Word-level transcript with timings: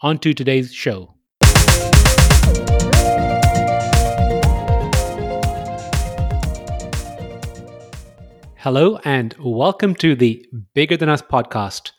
on 0.00 0.18
to 0.18 0.34
today's 0.34 0.72
show. 0.72 1.14
Hello, 8.56 8.98
and 9.04 9.34
welcome 9.38 9.94
to 9.96 10.14
the 10.14 10.46
Bigger 10.74 10.96
Than 10.96 11.08
Us 11.08 11.22
podcast. 11.22 11.92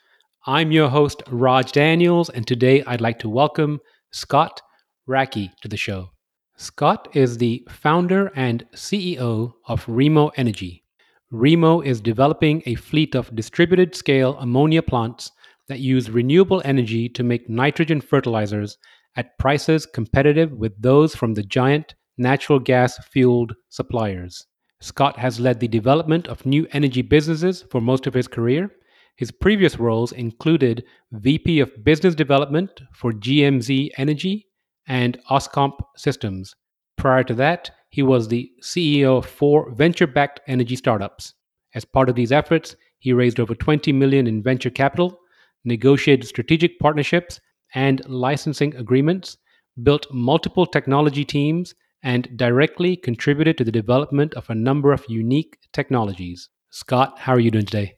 I'm 0.47 0.71
your 0.71 0.89
host, 0.89 1.23
Raj 1.29 1.71
Daniels, 1.71 2.29
and 2.29 2.45
today 2.45 2.83
I'd 2.85 3.01
like 3.01 3.19
to 3.19 3.29
welcome 3.29 3.79
Scott 4.11 4.61
Rackey 5.07 5.51
to 5.61 5.67
the 5.67 5.77
show. 5.77 6.09
Scott 6.57 7.07
is 7.13 7.37
the 7.37 7.67
founder 7.69 8.31
and 8.35 8.65
CEO 8.73 9.53
of 9.67 9.85
Remo 9.87 10.29
Energy. 10.37 10.83
Remo 11.31 11.81
is 11.81 12.01
developing 12.01 12.63
a 12.65 12.75
fleet 12.75 13.15
of 13.15 13.35
distributed 13.35 13.95
scale 13.95 14.37
ammonia 14.39 14.81
plants 14.81 15.31
that 15.67 15.79
use 15.79 16.09
renewable 16.09 16.61
energy 16.65 17.09
to 17.09 17.23
make 17.23 17.49
nitrogen 17.49 18.01
fertilizers 18.01 18.77
at 19.15 19.37
prices 19.39 19.85
competitive 19.85 20.51
with 20.51 20.73
those 20.81 21.15
from 21.15 21.33
the 21.33 21.43
giant 21.43 21.95
natural 22.17 22.59
gas 22.59 22.97
fueled 23.11 23.53
suppliers. 23.69 24.45
Scott 24.81 25.17
has 25.17 25.39
led 25.39 25.59
the 25.59 25.67
development 25.67 26.27
of 26.27 26.45
new 26.45 26.67
energy 26.71 27.01
businesses 27.01 27.63
for 27.71 27.81
most 27.81 28.07
of 28.07 28.13
his 28.13 28.27
career. 28.27 28.71
His 29.17 29.31
previous 29.31 29.79
roles 29.79 30.11
included 30.11 30.83
VP 31.13 31.59
of 31.59 31.83
Business 31.83 32.15
Development 32.15 32.69
for 32.93 33.11
GMZ 33.13 33.89
Energy 33.97 34.47
and 34.87 35.17
Oscomp 35.31 35.73
Systems. 35.95 36.53
Prior 36.97 37.23
to 37.23 37.33
that, 37.35 37.71
he 37.89 38.03
was 38.03 38.27
the 38.27 38.51
CEO 38.61 39.17
of 39.17 39.25
four 39.25 39.73
venture-backed 39.73 40.41
energy 40.47 40.75
startups. 40.75 41.33
As 41.73 41.85
part 41.85 42.09
of 42.09 42.15
these 42.15 42.31
efforts, 42.31 42.75
he 42.99 43.13
raised 43.13 43.39
over 43.39 43.55
20 43.55 43.91
million 43.93 44.27
in 44.27 44.43
venture 44.43 44.69
capital 44.69 45.19
negotiated 45.65 46.27
strategic 46.27 46.79
partnerships 46.79 47.39
and 47.73 48.07
licensing 48.07 48.75
agreements, 48.75 49.37
built 49.81 50.07
multiple 50.11 50.65
technology 50.65 51.25
teams, 51.25 51.75
and 52.03 52.37
directly 52.37 52.95
contributed 52.95 53.57
to 53.57 53.63
the 53.63 53.71
development 53.71 54.33
of 54.35 54.49
a 54.49 54.55
number 54.55 54.93
of 54.93 55.03
unique 55.09 55.57
technologies. 55.73 56.49
Scott, 56.69 57.19
how 57.19 57.33
are 57.33 57.39
you 57.39 57.51
doing 57.51 57.65
today? 57.65 57.95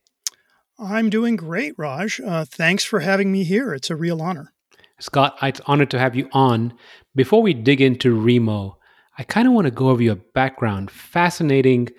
I'm 0.80 1.10
doing 1.10 1.36
great, 1.36 1.73
Raj. 1.78 2.22
Uh, 2.22 2.45
thanks 2.45 2.84
for 2.84 3.00
having 3.00 3.32
me 3.32 3.44
here. 3.44 3.73
It's 3.73 3.90
a 3.90 3.95
real 3.95 4.22
honor. 4.22 4.54
Scott, 5.00 5.36
it's 5.42 5.62
honored 5.66 5.92
to 5.92 6.00
have 6.00 6.16
you 6.16 6.30
on. 6.32 6.73
Before 7.16 7.42
we 7.42 7.54
dig 7.54 7.82
into 7.82 8.16
Remo, 8.16 8.78
I 9.18 9.23
kind 9.23 9.48
of 9.48 9.54
want 9.54 9.66
to 9.66 9.72
go 9.72 9.90
over 9.90 10.02
your 10.02 10.16
background. 10.34 10.90
Fascinating 10.90 11.90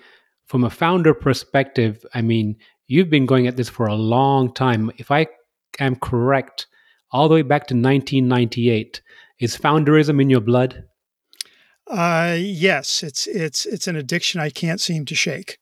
from 0.47 0.63
a 0.63 0.69
founder 0.69 1.13
perspective. 1.13 2.03
I 2.13 2.21
mean, 2.21 2.55
you've 2.87 3.09
been 3.09 3.25
going 3.25 3.47
at 3.47 3.55
this 3.55 3.69
for 3.69 3.85
a 3.85 3.95
long 3.95 4.53
time. 4.53 4.91
If 4.97 5.11
I 5.11 5.27
am 5.85 5.95
correct, 5.95 6.67
all 7.11 7.27
the 7.27 7.35
way 7.35 7.41
back 7.41 7.67
to 7.67 7.73
1998. 7.73 9.01
Is 9.39 9.57
founderism 9.57 10.21
in 10.21 10.29
your 10.29 10.41
blood? 10.41 10.83
Uh, 11.89 12.35
yes, 12.37 13.01
it's 13.01 13.25
it's 13.25 13.65
it's 13.65 13.87
an 13.87 13.95
addiction 13.95 14.39
I 14.39 14.49
can't 14.49 14.79
seem 14.79 15.05
to 15.05 15.15
shake. 15.15 15.57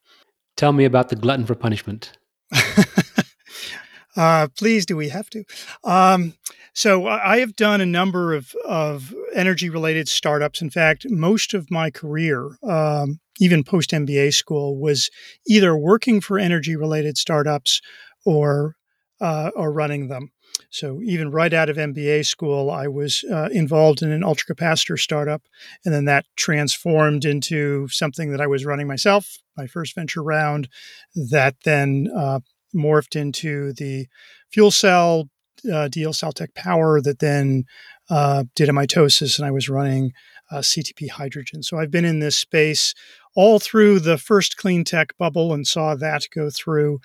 Tell 0.58 0.74
me 0.74 0.84
about 0.84 1.10
the 1.10 1.16
glutton 1.16 1.46
for 1.46 1.56
punishment. 1.56 2.18
uh, 4.18 4.48
please, 4.58 4.86
do 4.86 4.98
we 4.98 5.10
have 5.10 5.30
to? 5.30 5.44
Um, 5.84 6.34
so 6.74 7.08
I 7.08 7.40
have 7.40 7.56
done 7.56 7.80
a 7.80 7.86
number 7.86 8.34
of 8.34 8.54
of 8.66 9.14
energy 9.34 9.70
related 9.70 10.10
startups. 10.10 10.62
In 10.62 10.70
fact, 10.70 11.06
most 11.10 11.54
of 11.54 11.72
my 11.72 11.92
career, 11.92 12.58
um, 12.62 13.20
even 13.40 13.64
post 13.64 13.92
MBA 13.92 14.34
school, 14.34 14.78
was 14.80 15.10
either 15.48 15.78
working 15.78 16.20
for 16.20 16.38
energy 16.38 16.76
related 16.76 17.18
startups 17.18 17.82
or 18.26 18.76
uh, 19.20 19.52
or 19.56 19.72
running 19.72 20.08
them. 20.08 20.32
So 20.70 21.02
even 21.04 21.32
right 21.32 21.54
out 21.54 21.70
of 21.70 21.78
MBA 21.78 22.26
school, 22.26 22.72
I 22.72 22.88
was 22.88 23.24
uh, 23.32 23.50
involved 23.52 24.02
in 24.02 24.12
an 24.12 24.22
ultracapacitor 24.22 25.00
startup, 25.00 25.44
and 25.86 25.94
then 25.94 26.06
that 26.06 26.26
transformed 26.36 27.26
into 27.26 27.88
something 27.90 28.32
that 28.32 28.42
I 28.42 28.48
was 28.48 28.66
running 28.66 28.88
myself. 28.88 29.38
My 29.56 29.68
first 29.68 29.96
venture 29.96 30.24
round, 30.24 30.68
that 31.16 31.56
then 31.64 32.10
uh, 32.16 32.40
morphed 32.76 33.16
into 33.16 33.74
the 33.74 34.08
fuel 34.52 34.72
cell 34.72 35.30
uh, 35.72 35.88
deal, 35.88 36.14
CellTech 36.14 36.54
Power, 36.56 37.02
that 37.02 37.20
then 37.20 37.66
uh, 38.10 38.44
did 38.56 38.70
a 38.70 38.74
mitosis, 38.74 39.38
and 39.38 39.46
I 39.46 39.52
was 39.52 39.70
running 39.70 40.12
uh, 40.52 40.58
CTP 40.58 41.10
hydrogen. 41.10 41.64
So 41.64 41.78
I've 41.78 41.92
been 41.92 42.06
in 42.06 42.20
this 42.20 42.38
space 42.38 42.94
all 43.36 43.60
through 43.60 44.00
the 44.00 44.18
first 44.18 44.58
clean 44.58 44.84
tech 44.84 45.18
bubble 45.18 45.54
and 45.54 45.68
saw 45.68 45.96
that 45.96 46.28
go 46.34 46.50
through 46.50 47.00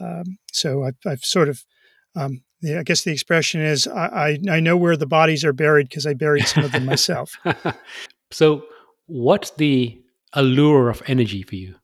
um, 0.00 0.38
so 0.52 0.84
I've, 0.84 0.96
I've, 1.06 1.24
sort 1.24 1.48
of, 1.48 1.64
um, 2.16 2.42
I 2.64 2.82
guess 2.82 3.02
the 3.02 3.12
expression 3.12 3.60
is, 3.60 3.86
I, 3.86 4.38
I, 4.50 4.56
I 4.56 4.60
know 4.60 4.76
where 4.76 4.96
the 4.96 5.06
bodies 5.06 5.44
are 5.44 5.52
buried 5.52 5.88
because 5.88 6.06
I 6.06 6.14
buried 6.14 6.46
some 6.46 6.64
of 6.64 6.72
them 6.72 6.84
myself. 6.86 7.36
so, 8.30 8.64
what's 9.06 9.50
the 9.50 10.00
allure 10.32 10.88
of 10.88 11.02
energy 11.06 11.42
for 11.42 11.56
you? 11.56 11.76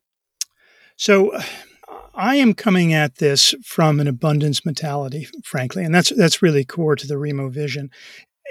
So, 0.96 1.32
I 2.14 2.36
am 2.36 2.54
coming 2.54 2.92
at 2.92 3.16
this 3.16 3.54
from 3.64 4.00
an 4.00 4.08
abundance 4.08 4.64
mentality, 4.64 5.28
frankly, 5.44 5.84
and 5.84 5.94
that's 5.94 6.10
that's 6.16 6.42
really 6.42 6.64
core 6.64 6.96
to 6.96 7.06
the 7.06 7.18
Remo 7.18 7.48
vision 7.48 7.90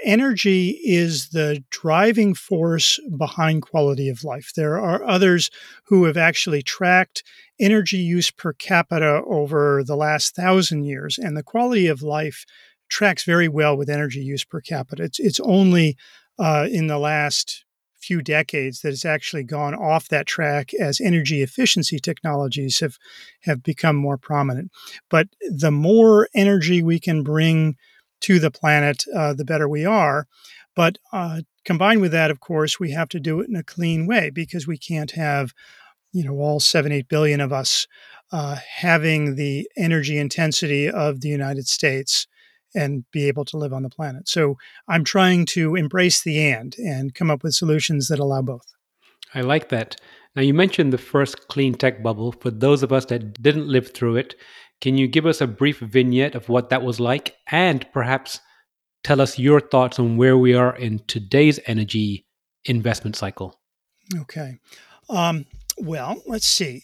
energy 0.04 0.80
is 0.84 1.30
the 1.30 1.62
driving 1.70 2.34
force 2.34 2.98
behind 3.16 3.62
quality 3.62 4.08
of 4.08 4.24
life. 4.24 4.52
There 4.54 4.78
are 4.78 5.04
others 5.04 5.50
who 5.84 6.04
have 6.04 6.16
actually 6.16 6.62
tracked 6.62 7.22
energy 7.60 7.98
use 7.98 8.30
per 8.30 8.52
capita 8.52 9.22
over 9.26 9.84
the 9.84 9.96
last 9.96 10.34
thousand 10.34 10.84
years, 10.84 11.18
and 11.18 11.36
the 11.36 11.42
quality 11.42 11.86
of 11.86 12.02
life 12.02 12.44
tracks 12.88 13.24
very 13.24 13.48
well 13.48 13.76
with 13.76 13.90
energy 13.90 14.20
use 14.20 14.44
per 14.44 14.60
capita. 14.60 15.04
It's, 15.04 15.20
it's 15.20 15.40
only 15.40 15.96
uh, 16.38 16.66
in 16.70 16.86
the 16.88 16.98
last 16.98 17.64
few 18.00 18.22
decades 18.22 18.80
that 18.80 18.92
it's 18.92 19.04
actually 19.04 19.44
gone 19.44 19.74
off 19.74 20.08
that 20.08 20.26
track 20.26 20.72
as 20.74 21.00
energy 21.00 21.42
efficiency 21.42 21.98
technologies 21.98 22.80
have 22.80 22.96
have 23.42 23.62
become 23.62 23.94
more 23.94 24.16
prominent. 24.16 24.70
But 25.10 25.28
the 25.40 25.70
more 25.70 26.28
energy 26.34 26.82
we 26.82 26.98
can 26.98 27.22
bring 27.22 27.76
to 28.22 28.38
the 28.38 28.50
planet, 28.50 29.04
uh, 29.14 29.34
the 29.34 29.44
better 29.44 29.68
we 29.68 29.84
are. 29.84 30.26
But 30.74 30.98
uh, 31.12 31.42
combined 31.64 32.00
with 32.00 32.12
that, 32.12 32.30
of 32.30 32.40
course, 32.40 32.78
we 32.78 32.92
have 32.92 33.08
to 33.10 33.20
do 33.20 33.40
it 33.40 33.48
in 33.48 33.56
a 33.56 33.62
clean 33.62 34.06
way 34.06 34.30
because 34.30 34.66
we 34.66 34.78
can't 34.78 35.10
have, 35.12 35.52
you 36.12 36.24
know, 36.24 36.34
all 36.34 36.60
seven, 36.60 36.92
eight 36.92 37.08
billion 37.08 37.40
of 37.40 37.52
us 37.52 37.86
uh, 38.32 38.56
having 38.76 39.36
the 39.36 39.68
energy 39.76 40.18
intensity 40.18 40.88
of 40.88 41.20
the 41.20 41.28
United 41.28 41.66
States 41.66 42.26
and 42.74 43.04
be 43.10 43.26
able 43.26 43.44
to 43.44 43.56
live 43.56 43.72
on 43.72 43.82
the 43.82 43.90
planet. 43.90 44.28
So 44.28 44.56
I'm 44.88 45.04
trying 45.04 45.46
to 45.46 45.74
embrace 45.74 46.22
the 46.22 46.50
and 46.50 46.74
and 46.78 47.14
come 47.14 47.30
up 47.30 47.42
with 47.42 47.54
solutions 47.54 48.08
that 48.08 48.20
allow 48.20 48.42
both. 48.42 48.66
I 49.34 49.40
like 49.40 49.68
that. 49.70 49.96
Now, 50.36 50.42
you 50.42 50.54
mentioned 50.54 50.92
the 50.92 50.98
first 50.98 51.48
clean 51.48 51.74
tech 51.74 52.02
bubble. 52.02 52.32
For 52.32 52.50
those 52.50 52.82
of 52.82 52.92
us 52.92 53.06
that 53.06 53.42
didn't 53.42 53.66
live 53.66 53.92
through 53.92 54.16
it, 54.16 54.36
can 54.80 54.96
you 54.96 55.08
give 55.08 55.26
us 55.26 55.40
a 55.40 55.46
brief 55.46 55.80
vignette 55.80 56.34
of 56.34 56.48
what 56.48 56.70
that 56.70 56.82
was 56.82 57.00
like 57.00 57.36
and 57.50 57.86
perhaps 57.92 58.40
tell 59.02 59.20
us 59.20 59.38
your 59.38 59.60
thoughts 59.60 59.98
on 59.98 60.16
where 60.16 60.38
we 60.38 60.54
are 60.54 60.74
in 60.76 61.00
today's 61.06 61.58
energy 61.66 62.26
investment 62.64 63.16
cycle? 63.16 63.58
Okay. 64.20 64.58
Um, 65.08 65.46
well, 65.80 66.22
let's 66.26 66.46
see. 66.46 66.82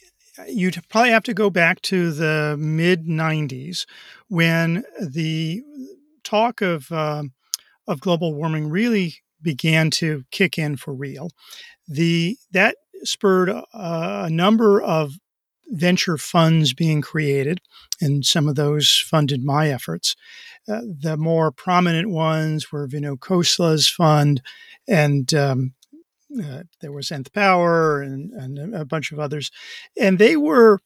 You'd 0.49 0.79
probably 0.89 1.11
have 1.11 1.23
to 1.25 1.35
go 1.35 1.51
back 1.51 1.81
to 1.83 2.13
the 2.13 2.57
mid 2.59 3.07
90s 3.07 3.87
when 4.29 4.85
the 5.01 5.63
talk 6.25 6.61
of, 6.61 6.91
uh, 6.93 7.25
of 7.87 8.01
global 8.01 8.35
warming 8.35 8.69
really 8.69 9.17
began 9.41 9.91
to 9.93 10.25
kick 10.31 10.59
in 10.59 10.77
for 10.77 10.93
real. 10.93 11.31
The, 11.89 12.37
that 12.51 12.77
spurred 13.05 13.49
a, 13.49 13.65
a 13.73 14.31
number 14.31 14.81
of 14.81 15.15
venture 15.69 16.17
funds 16.17 16.75
being 16.75 17.01
created, 17.01 17.61
and 18.01 18.25
some 18.25 18.49
of 18.49 18.55
those 18.55 18.99
funded 18.99 19.43
my 19.45 19.71
efforts. 19.71 20.15
Uh, 20.69 20.81
the 21.01 21.17
more 21.17 21.51
prominent 21.51 22.11
ones 22.11 22.71
were 22.73 22.89
Vinod 22.89 23.19
Khosla's 23.19 23.89
fund, 23.89 24.43
and 24.89 25.33
um, 25.35 25.75
uh, 26.45 26.63
there 26.81 26.93
was 26.93 27.11
Nth 27.11 27.33
Power 27.33 28.01
and, 28.03 28.33
and 28.33 28.75
a 28.75 28.85
bunch 28.85 29.13
of 29.13 29.19
others. 29.19 29.51
And 29.99 30.19
they 30.19 30.37
were 30.37 30.81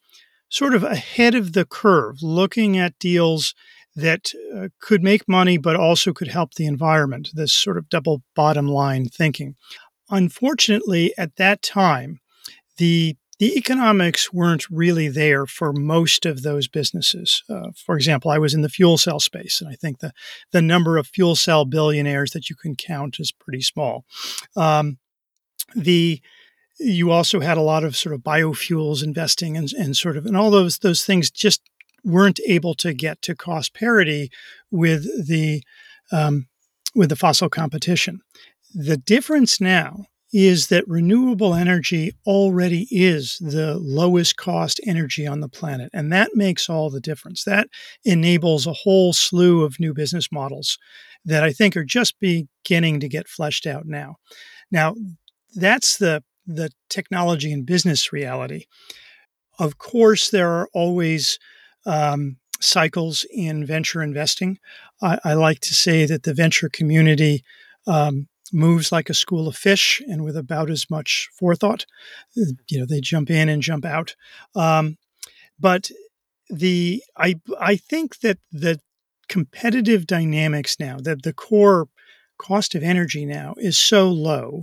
sort 0.49 0.75
of 0.75 0.83
ahead 0.83 1.35
of 1.35 1.53
the 1.53 1.65
curve, 1.65 2.23
looking 2.23 2.77
at 2.79 2.99
deals 2.99 3.55
that 3.97 4.33
uh, 4.55 4.69
could 4.81 5.03
make 5.03 5.29
money 5.29 5.59
but 5.59 5.77
also 5.77 6.13
could 6.13 6.29
help 6.29 6.55
the 6.55 6.67
environment, 6.67 7.31
this 7.35 7.53
sort 7.53 7.77
of 7.77 7.89
double 7.89 8.23
bottom 8.35 8.69
line 8.69 9.07
thinking. 9.07 9.57
Unfortunately, 10.11 11.13
at 11.17 11.37
that 11.37 11.63
time, 11.63 12.21
the 12.79 13.17
the 13.39 13.57
economics 13.57 14.35
weren't 14.35 14.69
really 14.71 15.09
there 15.09 15.47
for 15.47 15.73
most 15.73 16.27
of 16.27 16.43
those 16.43 16.69
businesses. 16.69 17.43
Uh, 17.49 17.71
for 17.75 17.97
example, 17.97 18.31
I 18.31 18.37
was 18.37 18.53
in 18.53 18.61
the 18.61 18.69
fuel 18.69 18.99
cell 18.99 19.19
space, 19.19 19.63
and 19.63 19.71
I 19.71 19.77
think 19.77 20.01
the, 20.01 20.13
the 20.53 20.61
number 20.61 20.99
of 20.99 21.07
fuel 21.07 21.35
cell 21.35 21.65
billionaires 21.65 22.33
that 22.33 22.51
you 22.51 22.57
can 22.57 22.77
count 22.77 23.17
is 23.19 23.33
pretty 23.33 23.63
small. 23.63 24.05
Um, 24.57 24.99
the 25.75 26.21
you 26.79 27.11
also 27.11 27.41
had 27.41 27.59
a 27.59 27.63
lot 27.63 27.85
of 27.85 27.97
sort 27.97 28.15
of 28.15 28.23
biofuels 28.23 29.05
investing 29.05 29.57
and, 29.57 29.71
and 29.75 29.97
sort 29.97 30.17
of 30.17 30.27
and 30.27 30.37
all 30.37 30.51
those 30.51 30.79
those 30.79 31.05
things 31.05 31.31
just 31.31 31.63
weren't 32.05 32.41
able 32.47 32.75
to 32.75 32.95
get 32.95 33.21
to 33.23 33.35
cost 33.35 33.75
parity 33.75 34.31
with 34.71 35.27
the 35.27 35.63
um, 36.13 36.47
with 36.95 37.09
the 37.09 37.17
fossil 37.17 37.49
competition. 37.49 38.21
The 38.75 38.97
difference 38.97 39.61
now 39.61 40.07
is 40.33 40.69
that 40.69 40.87
renewable 40.87 41.55
energy 41.55 42.13
already 42.25 42.87
is 42.91 43.39
the 43.39 43.77
lowest 43.79 44.37
cost 44.37 44.81
energy 44.87 45.27
on 45.27 45.41
the 45.41 45.49
planet. 45.49 45.91
And 45.93 46.13
that 46.13 46.31
makes 46.35 46.69
all 46.69 46.89
the 46.89 47.01
difference. 47.01 47.43
That 47.45 47.69
enables 48.05 48.67
a 48.67 48.73
whole 48.73 49.13
slew 49.13 49.65
of 49.65 49.81
new 49.81 49.93
business 49.93 50.31
models 50.31 50.79
that 51.25 51.43
I 51.43 51.53
think 51.53 51.77
are 51.77 51.85
just 51.85 52.21
beginning 52.21 53.01
to 53.01 53.09
get 53.09 53.29
fleshed 53.29 53.67
out 53.67 53.87
now. 53.87 54.17
Now, 54.71 54.95
that's 55.55 55.99
the, 55.99 56.23
the 56.47 56.71
technology 56.89 57.53
and 57.53 57.67
business 57.67 58.13
reality. 58.13 58.65
Of 59.59 59.79
course, 59.79 60.31
there 60.31 60.51
are 60.51 60.69
always 60.73 61.39
um, 61.87 62.37
cycles 62.61 63.25
in 63.31 63.67
venture 63.67 64.03
investing. 64.03 64.59
I, 65.03 65.19
I, 65.25 65.35
like 65.35 65.61
to 65.61 65.75
say 65.75 66.07
that 66.07 66.23
the 66.23 66.35
venture 66.35 66.69
community 66.69 67.43
um, 67.87 68.29
moves 68.53 68.93
like 68.93 69.09
a 69.11 69.15
school 69.15 69.49
of 69.49 69.57
fish 69.57 70.03
and 70.09 70.25
with 70.25 70.37
about 70.37 70.71
as 70.71 70.91
much 70.91 71.29
forethought. 71.33 71.87
You 72.35 72.81
know, 72.81 72.87
they 72.87 73.01
jump 73.01 73.31
in 73.31 73.49
and 73.49 73.63
jump 73.63 73.85
out. 73.85 74.15
Um, 74.55 74.99
but 75.59 75.91
the 76.49 77.03
I 77.17 77.37
I 77.61 77.77
think 77.77 78.21
that 78.21 78.39
the 78.51 78.81
competitive 79.29 80.07
dynamics 80.07 80.77
now, 80.81 80.99
that 80.99 81.23
the 81.23 81.33
core 81.33 81.89
cost 82.39 82.75
of 82.75 82.83
energy 82.83 83.25
now 83.25 83.55
is 83.59 83.79
so 83.79 84.09
low 84.09 84.63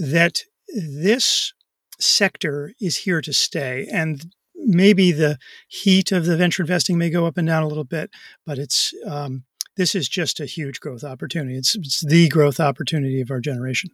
that 0.00 0.42
this 0.68 1.52
sector 1.98 2.72
is 2.80 2.96
here 2.96 3.20
to 3.20 3.32
stay. 3.32 3.86
And 3.92 4.34
maybe 4.54 5.12
the 5.12 5.38
heat 5.68 6.12
of 6.12 6.26
the 6.26 6.36
venture 6.36 6.62
investing 6.62 6.98
may 6.98 7.10
go 7.10 7.26
up 7.26 7.36
and 7.36 7.46
down 7.46 7.62
a 7.62 7.68
little 7.68 7.84
bit, 7.84 8.10
but 8.44 8.58
it's 8.58 8.92
um, 9.06 9.44
this 9.76 9.94
is 9.94 10.08
just 10.08 10.40
a 10.40 10.46
huge 10.46 10.80
growth 10.80 11.04
opportunity. 11.04 11.56
It's, 11.56 11.74
it's 11.76 12.04
the 12.04 12.28
growth 12.28 12.60
opportunity 12.60 13.20
of 13.20 13.30
our 13.30 13.40
generation. 13.40 13.90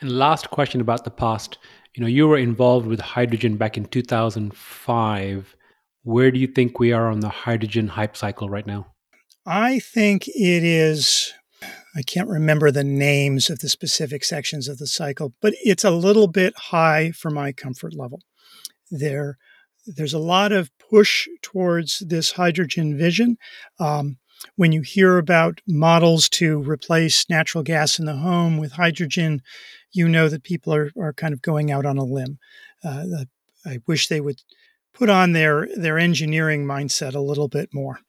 And 0.00 0.18
last 0.18 0.50
question 0.50 0.80
about 0.80 1.04
the 1.04 1.10
past. 1.10 1.58
You 1.94 2.02
know, 2.02 2.08
you 2.08 2.26
were 2.26 2.36
involved 2.36 2.86
with 2.86 3.00
hydrogen 3.00 3.56
back 3.56 3.76
in 3.76 3.86
2005. 3.86 5.56
Where 6.02 6.30
do 6.30 6.38
you 6.38 6.46
think 6.46 6.78
we 6.78 6.92
are 6.92 7.08
on 7.08 7.20
the 7.20 7.28
hydrogen 7.28 7.88
hype 7.88 8.16
cycle 8.16 8.48
right 8.48 8.66
now? 8.66 8.88
I 9.46 9.78
think 9.78 10.26
it 10.28 10.64
is 10.64 11.32
I 11.96 12.02
can't 12.02 12.28
remember 12.28 12.70
the 12.70 12.84
names 12.84 13.50
of 13.50 13.60
the 13.60 13.68
specific 13.68 14.24
sections 14.24 14.68
of 14.68 14.78
the 14.78 14.86
cycle, 14.86 15.32
but 15.40 15.54
it's 15.62 15.84
a 15.84 15.90
little 15.90 16.26
bit 16.26 16.54
high 16.56 17.12
for 17.12 17.30
my 17.30 17.52
comfort 17.52 17.94
level. 17.94 18.20
There, 18.90 19.38
there's 19.86 20.14
a 20.14 20.18
lot 20.18 20.50
of 20.50 20.70
push 20.78 21.28
towards 21.40 22.00
this 22.00 22.32
hydrogen 22.32 22.98
vision. 22.98 23.36
Um, 23.78 24.18
when 24.56 24.72
you 24.72 24.82
hear 24.82 25.18
about 25.18 25.60
models 25.66 26.28
to 26.28 26.60
replace 26.62 27.30
natural 27.30 27.62
gas 27.62 27.98
in 27.98 28.06
the 28.06 28.16
home 28.16 28.58
with 28.58 28.72
hydrogen, 28.72 29.42
you 29.92 30.08
know 30.08 30.28
that 30.28 30.42
people 30.42 30.74
are, 30.74 30.90
are 30.98 31.12
kind 31.12 31.32
of 31.32 31.42
going 31.42 31.70
out 31.70 31.86
on 31.86 31.96
a 31.96 32.04
limb. 32.04 32.38
Uh, 32.82 33.04
I 33.64 33.78
wish 33.86 34.08
they 34.08 34.20
would 34.20 34.42
put 34.92 35.08
on 35.08 35.32
their, 35.32 35.68
their 35.76 35.98
engineering 35.98 36.64
mindset 36.64 37.14
a 37.14 37.20
little 37.20 37.48
bit 37.48 37.70
more. 37.72 38.00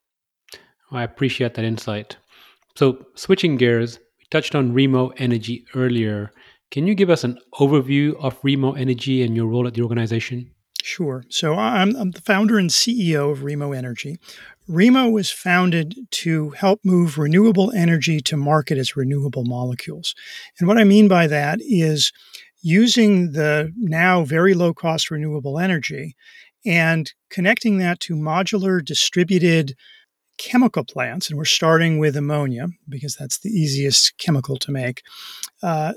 I 0.90 1.02
appreciate 1.02 1.54
that 1.54 1.64
insight. 1.64 2.16
So, 2.76 3.06
switching 3.14 3.56
gears, 3.56 3.98
we 4.18 4.26
touched 4.30 4.54
on 4.54 4.74
Remo 4.74 5.08
Energy 5.16 5.64
earlier. 5.74 6.30
Can 6.70 6.86
you 6.86 6.94
give 6.94 7.08
us 7.08 7.24
an 7.24 7.38
overview 7.54 8.14
of 8.22 8.38
Remo 8.42 8.72
Energy 8.72 9.22
and 9.22 9.34
your 9.34 9.46
role 9.46 9.66
at 9.66 9.74
the 9.74 9.82
organization? 9.82 10.50
Sure. 10.82 11.24
So 11.30 11.54
I'm, 11.54 11.96
I'm, 11.96 12.10
the 12.10 12.20
founder 12.20 12.58
and 12.58 12.70
CEO 12.70 13.32
of 13.32 13.42
Remo 13.42 13.72
Energy. 13.72 14.18
Remo 14.68 15.08
was 15.08 15.30
founded 15.30 15.96
to 16.10 16.50
help 16.50 16.80
move 16.84 17.18
renewable 17.18 17.72
energy 17.72 18.20
to 18.20 18.36
market 18.36 18.78
as 18.78 18.94
renewable 18.94 19.44
molecules. 19.44 20.14
And 20.60 20.68
what 20.68 20.78
I 20.78 20.84
mean 20.84 21.08
by 21.08 21.26
that 21.28 21.58
is 21.62 22.12
using 22.62 23.32
the 23.32 23.72
now 23.76 24.24
very 24.24 24.54
low 24.54 24.74
cost 24.74 25.10
renewable 25.10 25.58
energy 25.58 26.14
and 26.66 27.12
connecting 27.30 27.78
that 27.78 28.00
to 28.00 28.14
modular 28.14 28.84
distributed 28.84 29.74
chemical 30.38 30.84
plants. 30.84 31.28
And 31.28 31.38
we're 31.38 31.44
starting 31.44 31.98
with 31.98 32.16
ammonia 32.16 32.68
because 32.88 33.16
that's 33.16 33.38
the 33.38 33.50
easiest 33.50 34.18
chemical 34.18 34.56
to 34.58 34.70
make. 34.70 35.02
Uh, 35.62 35.94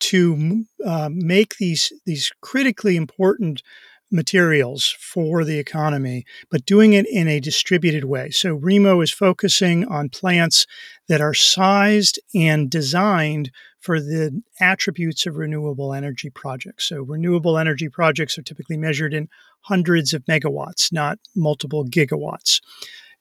to 0.00 0.64
uh, 0.84 1.08
make 1.12 1.56
these 1.58 1.92
these 2.04 2.32
critically 2.40 2.96
important 2.96 3.62
materials 4.10 4.94
for 5.00 5.44
the 5.44 5.58
economy, 5.58 6.24
but 6.50 6.66
doing 6.66 6.92
it 6.92 7.06
in 7.08 7.26
a 7.28 7.40
distributed 7.40 8.04
way. 8.04 8.30
So 8.30 8.54
Remo 8.54 9.00
is 9.00 9.10
focusing 9.10 9.86
on 9.86 10.10
plants 10.10 10.66
that 11.08 11.20
are 11.20 11.34
sized 11.34 12.20
and 12.34 12.70
designed 12.70 13.50
for 13.80 14.00
the 14.00 14.42
attributes 14.60 15.26
of 15.26 15.36
renewable 15.36 15.94
energy 15.94 16.30
projects. 16.30 16.88
So 16.88 17.02
renewable 17.02 17.58
energy 17.58 17.88
projects 17.88 18.38
are 18.38 18.42
typically 18.42 18.76
measured 18.76 19.14
in 19.14 19.28
hundreds 19.62 20.12
of 20.12 20.24
megawatts, 20.26 20.92
not 20.92 21.18
multiple 21.34 21.84
gigawatts. 21.84 22.60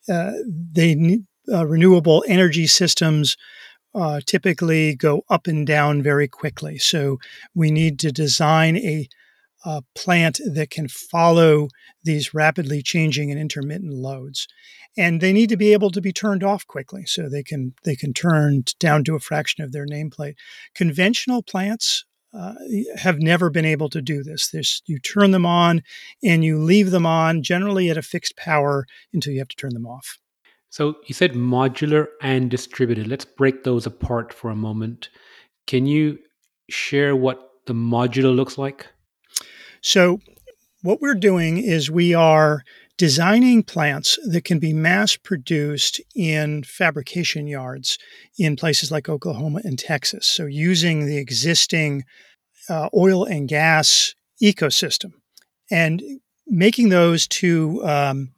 Uh, 0.10 0.32
they 0.46 1.20
uh, 1.52 1.66
renewable 1.66 2.24
energy 2.28 2.68
systems 2.68 3.38
uh, 3.94 4.22
typically 4.26 4.96
go 4.96 5.24
up 5.30 5.48
and 5.48 5.68
down 5.68 6.02
very 6.02 6.28
quickly. 6.28 6.78
So 6.78 7.20
we 7.54 7.72
need 7.72 8.00
to 8.00 8.12
design 8.12 8.78
a 8.78 9.08
a 9.64 9.84
plant 9.94 10.40
that 10.44 10.72
can 10.72 10.88
follow 10.88 11.68
these 12.04 12.34
rapidly 12.34 12.82
changing 12.82 13.30
and 13.30 13.40
intermittent 13.40 13.94
loads 13.94 14.48
and 14.98 15.22
they 15.22 15.32
need 15.32 15.50
to 15.50 15.58
be 15.58 15.72
able 15.74 15.92
to 15.92 16.02
be 16.02 16.12
turned 16.12 16.44
off 16.44 16.66
quickly 16.68 17.06
so 17.06 17.30
they 17.30 17.44
can 17.44 17.74
they 17.84 17.96
can 17.96 18.14
turn 18.14 18.64
down 18.80 19.04
to 19.04 19.16
a 19.16 19.20
fraction 19.20 19.64
of 19.64 19.72
their 19.72 19.86
nameplate 19.86 20.36
conventional 20.76 21.44
plants 21.44 22.06
uh, 22.34 22.54
have 22.98 23.20
never 23.20 23.50
been 23.50 23.66
able 23.66 23.90
to 23.90 24.02
do 24.02 24.24
this. 24.24 24.50
There's, 24.50 24.82
you 24.86 25.00
turn 25.00 25.32
them 25.32 25.46
on 25.46 25.84
and 26.24 26.44
you 26.44 26.58
leave 26.58 26.92
them 26.92 27.06
on, 27.06 27.44
generally 27.44 27.90
at 27.90 27.98
a 27.98 28.02
fixed 28.02 28.38
power, 28.38 28.86
until 29.14 29.34
you 29.34 29.40
have 29.40 29.50
to 29.50 29.56
turn 29.56 29.74
them 29.74 29.86
off. 29.86 30.18
So 30.70 30.96
you 31.06 31.14
said 31.14 31.34
modular 31.34 32.08
and 32.22 32.50
distributed. 32.50 33.08
Let's 33.08 33.26
break 33.26 33.64
those 33.64 33.86
apart 33.86 34.34
for 34.34 34.50
a 34.50 34.56
moment. 34.56 35.10
Can 35.68 35.86
you 35.86 36.20
share 36.70 37.16
what 37.16 37.50
the 37.66 37.74
modular 37.74 38.34
looks 38.34 38.58
like? 38.58 38.88
So, 39.82 40.20
what 40.84 41.02
we're 41.02 41.16
doing 41.16 41.58
is 41.58 41.92
we 41.92 42.14
are 42.14 42.64
designing 43.02 43.64
plants 43.64 44.20
that 44.24 44.44
can 44.44 44.60
be 44.60 44.74
mass 44.74 45.18
produced 45.18 46.00
in 46.14 46.62
fabrication 46.62 47.48
yards 47.48 47.98
in 48.38 48.56
places 48.56 48.92
like 48.92 49.10
Oklahoma 49.10 49.60
and 49.64 49.80
Texas. 49.80 50.28
So, 50.28 50.46
using 50.46 51.08
the 51.08 51.18
existing 51.18 52.04
uh, 52.70 52.90
oil 52.96 53.26
and 53.26 53.50
gas 53.50 54.14
ecosystem 54.40 55.14
and 55.72 56.04
making 56.46 56.90
those 56.90 57.28
to 57.30 57.84
um, 57.84 58.34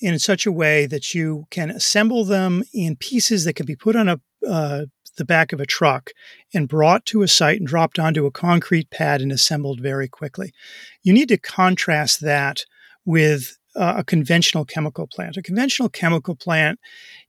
in 0.00 0.18
such 0.18 0.46
a 0.46 0.52
way 0.52 0.86
that 0.86 1.12
you 1.12 1.44
can 1.50 1.68
assemble 1.68 2.24
them 2.24 2.64
in 2.72 2.96
pieces 2.96 3.44
that 3.44 3.56
can 3.56 3.66
be 3.66 3.76
put 3.76 3.94
on 3.94 4.08
a 4.08 4.18
uh, 4.48 4.86
the 5.18 5.26
back 5.26 5.52
of 5.52 5.60
a 5.60 5.66
truck 5.66 6.12
and 6.54 6.66
brought 6.66 7.04
to 7.04 7.20
a 7.20 7.28
site 7.28 7.58
and 7.58 7.66
dropped 7.66 7.98
onto 7.98 8.24
a 8.24 8.30
concrete 8.30 8.88
pad 8.88 9.20
and 9.20 9.32
assembled 9.32 9.80
very 9.82 10.08
quickly. 10.08 10.54
You 11.02 11.12
need 11.12 11.28
to 11.28 11.36
contrast 11.36 12.22
that 12.22 12.64
with 13.04 13.58
uh, 13.76 13.94
a 13.98 14.04
conventional 14.04 14.64
chemical 14.64 15.06
plant. 15.06 15.36
A 15.36 15.42
conventional 15.42 15.88
chemical 15.88 16.34
plant 16.34 16.78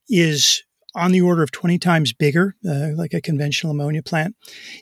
is 0.08 0.62
on 0.94 1.12
the 1.12 1.20
order 1.20 1.42
of 1.42 1.52
20 1.52 1.78
times 1.78 2.12
bigger, 2.12 2.56
uh, 2.68 2.88
like 2.96 3.12
a 3.12 3.20
conventional 3.20 3.72
ammonia 3.72 4.02
plant. 4.02 4.34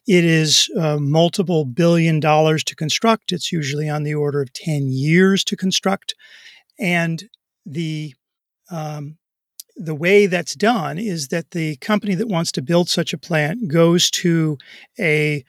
It 0.07 0.25
is 0.25 0.71
uh, 0.79 0.99
multiple 0.99 1.65
billion 1.65 2.21
dollars 2.21 2.65
to 2.65 2.77
construct. 2.77 3.33
It's 3.33 3.53
usually 3.53 3.89
on 3.89 4.05
the 4.05 4.15
order 4.15 4.41
of 4.41 4.53
10 4.53 4.89
years 4.89 5.45
to 5.45 5.57
construct. 5.57 6.15
And 6.79 7.29
the 7.65 8.15
um, 8.71 9.19
the 9.77 9.95
way 9.95 10.27
that's 10.27 10.55
done 10.55 10.99
is 10.99 11.29
that 11.29 11.51
the 11.51 11.77
company 11.77 12.15
that 12.15 12.29
wants 12.29 12.51
to 12.53 12.63
build 12.63 12.89
such 12.89 13.13
a 13.13 13.19
plant 13.19 13.69
goes 13.69 14.11
to 14.11 14.57
a 14.99 15.45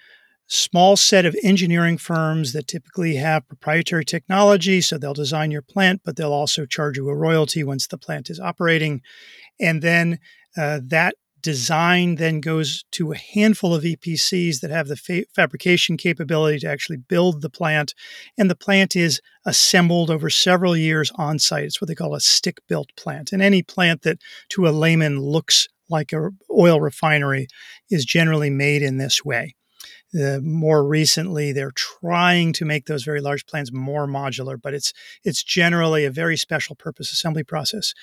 small 0.48 0.96
set 0.96 1.26
of 1.26 1.36
engineering 1.44 1.98
firms 1.98 2.54
that 2.54 2.68
typically 2.68 3.16
have 3.16 3.48
proprietary 3.48 4.06
technology. 4.06 4.82
So 4.82 4.98
they'll 4.98 5.14
design 5.14 5.52
your 5.52 5.62
plant, 5.62 6.02
but 6.04 6.16
they'll 6.16 6.34
also 6.34 6.66
charge 6.66 6.98
you 6.98 7.10
a 7.10 7.16
royalty 7.16 7.64
once 7.64 7.88
the 7.88 7.98
plant 7.98 8.30
is 8.30 8.40
operating. 8.40 9.02
And 9.60 9.82
then 9.82 10.20
uh, 10.58 10.80
that 10.84 11.16
design 11.42 12.16
then 12.16 12.42
goes 12.42 12.84
to 12.92 13.12
a 13.12 13.18
handful 13.18 13.74
of 13.74 13.84
EPCs 13.84 14.62
that 14.62 14.72
have 14.72 14.88
the 14.88 14.96
fa- 14.96 15.26
fabrication 15.36 15.96
capability 15.98 16.60
to 16.60 16.70
actually 16.70 16.98
build 16.98 17.42
the 17.42 17.50
plant. 17.50 17.94
And 18.38 18.50
the 18.50 18.56
plant 18.56 18.96
is 18.96 19.22
assembled 19.46 20.10
over 20.10 20.30
several 20.30 20.76
years 20.76 21.12
on 21.16 21.40
site. 21.40 21.66
It's 21.66 21.80
what 21.80 21.88
they 21.88 21.96
call 21.96 22.16
a 22.16 22.20
stick 22.20 22.60
built 22.68 22.90
plant. 22.96 23.32
And 23.32 23.42
any 23.42 23.64
plant 23.64 24.02
that 24.02 24.20
to 24.50 24.68
a 24.68 24.72
layman 24.72 25.20
looks 25.20 25.68
like 25.90 26.12
a 26.12 26.30
oil 26.52 26.82
refinery 26.82 27.48
is 27.90 28.04
generally 28.04 28.50
made 28.50 28.82
in 28.82 28.98
this 28.98 29.24
way. 29.24 29.56
Uh, 30.18 30.40
more 30.42 30.84
recently, 30.86 31.52
they're 31.52 31.72
trying 31.72 32.54
to 32.54 32.66
make 32.66 32.86
those 32.86 33.04
very 33.04 33.22
large 33.22 33.46
plans 33.46 33.72
more 33.72 34.08
modular, 34.08 34.60
but 34.62 34.74
it's 34.74 34.94
it's 35.24 35.44
generally 35.44 36.06
a 36.06 36.12
very 36.12 36.38
special 36.38 36.76
purpose 36.76 37.12
assembly 37.12 37.44
process. 37.44 37.94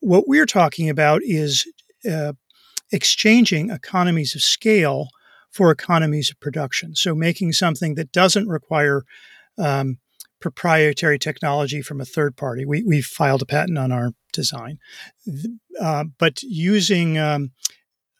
What 0.00 0.26
we're 0.26 0.46
talking 0.46 0.88
about 0.88 1.20
is 1.22 1.66
uh, 2.10 2.32
exchanging 2.92 3.70
economies 3.70 4.34
of 4.34 4.42
scale 4.42 5.08
for 5.50 5.70
economies 5.70 6.30
of 6.30 6.40
production. 6.40 6.94
So 6.94 7.14
making 7.14 7.52
something 7.52 7.96
that 7.96 8.12
doesn't 8.12 8.48
require 8.48 9.02
um, 9.58 9.98
proprietary 10.40 11.18
technology 11.18 11.82
from 11.82 12.00
a 12.00 12.04
third 12.04 12.36
party. 12.36 12.64
We, 12.64 12.82
we 12.82 13.02
filed 13.02 13.42
a 13.42 13.46
patent 13.46 13.78
on 13.78 13.92
our 13.92 14.12
design, 14.32 14.78
uh, 15.80 16.04
but 16.18 16.42
using 16.42 17.18
um, 17.18 17.50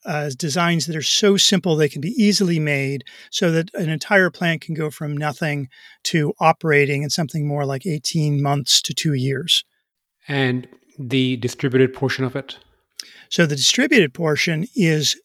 uh, 0.04 0.30
designs 0.36 0.86
that 0.86 0.96
are 0.96 1.02
so 1.02 1.36
simple 1.36 1.76
they 1.76 1.88
can 1.88 2.00
be 2.00 2.14
easily 2.16 2.58
made 2.58 3.04
so 3.30 3.50
that 3.50 3.72
an 3.74 3.88
entire 3.88 4.30
plant 4.30 4.62
can 4.62 4.74
go 4.74 4.90
from 4.90 5.16
nothing 5.16 5.68
to 6.04 6.32
operating 6.40 7.02
in 7.02 7.10
something 7.10 7.46
more 7.46 7.64
like 7.64 7.86
18 7.86 8.42
months 8.42 8.80
to 8.82 8.94
two 8.94 9.14
years. 9.14 9.64
And 10.28 10.68
the 10.98 11.36
distributed 11.38 11.94
portion 11.94 12.24
of 12.24 12.36
it? 12.36 12.58
So 13.30 13.46
the 13.46 13.56
distributed 13.56 14.12
portion 14.12 14.66
is 14.74 15.20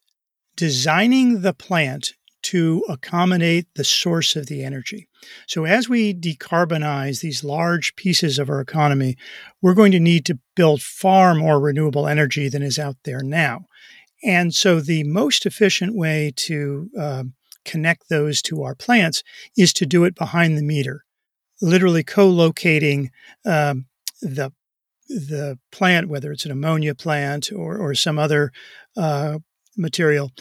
designing 0.55 1.41
the 1.41 1.53
plant 1.53 2.13
to 2.43 2.83
accommodate 2.87 3.65
the 3.75 3.83
source 3.83 4.35
of 4.35 4.45
the 4.45 4.63
energy. 4.63 5.07
So 5.47 5.65
as 5.65 5.89
we 5.89 6.13
decarbonize 6.13 7.21
these 7.21 7.43
large 7.43 7.95
pieces 7.95 8.37
of 8.37 8.49
our 8.51 8.61
economy, 8.61 9.17
we're 9.63 9.73
going 9.73 9.91
to 9.93 9.99
need 9.99 10.25
to 10.27 10.37
build 10.55 10.83
far 10.83 11.33
more 11.33 11.59
renewable 11.59 12.07
energy 12.07 12.47
than 12.47 12.61
is 12.61 12.77
out 12.77 12.97
there 13.03 13.23
now. 13.23 13.65
And 14.23 14.53
so 14.53 14.79
the 14.79 15.03
most 15.03 15.45
efficient 15.45 15.95
way 15.95 16.31
to 16.37 16.89
uh, 16.99 17.23
connect 17.63 18.09
those 18.09 18.41
to 18.43 18.63
our 18.63 18.75
plants 18.75 19.23
is 19.57 19.73
to 19.73 19.85
do 19.85 20.03
it 20.05 20.15
behind 20.15 20.57
the 20.57 20.63
meter, 20.63 21.03
literally 21.61 22.03
co-locating 22.03 23.11
um, 23.45 23.85
the 24.21 24.51
the 25.07 25.59
plant, 25.71 26.09
whether 26.09 26.31
it's 26.31 26.45
an 26.45 26.51
ammonia 26.51 26.95
plant 26.95 27.51
or, 27.51 27.77
or 27.77 27.93
some 27.93 28.17
other 28.17 28.51
uh, 28.97 29.37
material, 29.77 30.31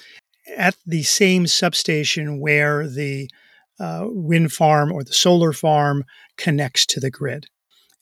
at 0.57 0.75
the 0.87 1.03
same 1.03 1.47
substation 1.47 2.41
where 2.41 2.89
the 2.89 3.29
uh, 3.79 4.05
wind 4.07 4.53
farm 4.53 4.91
or 4.91 5.05
the 5.05 5.13
solar 5.13 5.53
farm 5.53 6.05
connects 6.39 6.87
to 6.87 7.01
the 7.01 7.11
grid. 7.11 7.47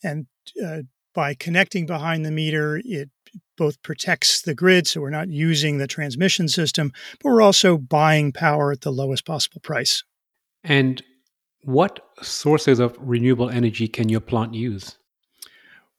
And 0.03 0.27
uh, 0.63 0.83
by 1.13 1.33
connecting 1.33 1.85
behind 1.85 2.25
the 2.25 2.31
meter, 2.31 2.81
it 2.83 3.09
both 3.57 3.81
protects 3.83 4.41
the 4.41 4.55
grid, 4.55 4.87
so 4.87 5.01
we're 5.01 5.09
not 5.09 5.29
using 5.29 5.77
the 5.77 5.87
transmission 5.87 6.47
system, 6.47 6.91
but 7.21 7.29
we're 7.29 7.41
also 7.41 7.77
buying 7.77 8.31
power 8.31 8.71
at 8.71 8.81
the 8.81 8.91
lowest 8.91 9.25
possible 9.25 9.61
price. 9.61 10.03
And 10.63 11.03
what 11.63 11.99
sources 12.21 12.79
of 12.79 12.97
renewable 12.99 13.49
energy 13.49 13.87
can 13.87 14.09
your 14.09 14.21
plant 14.21 14.53
use? 14.53 14.97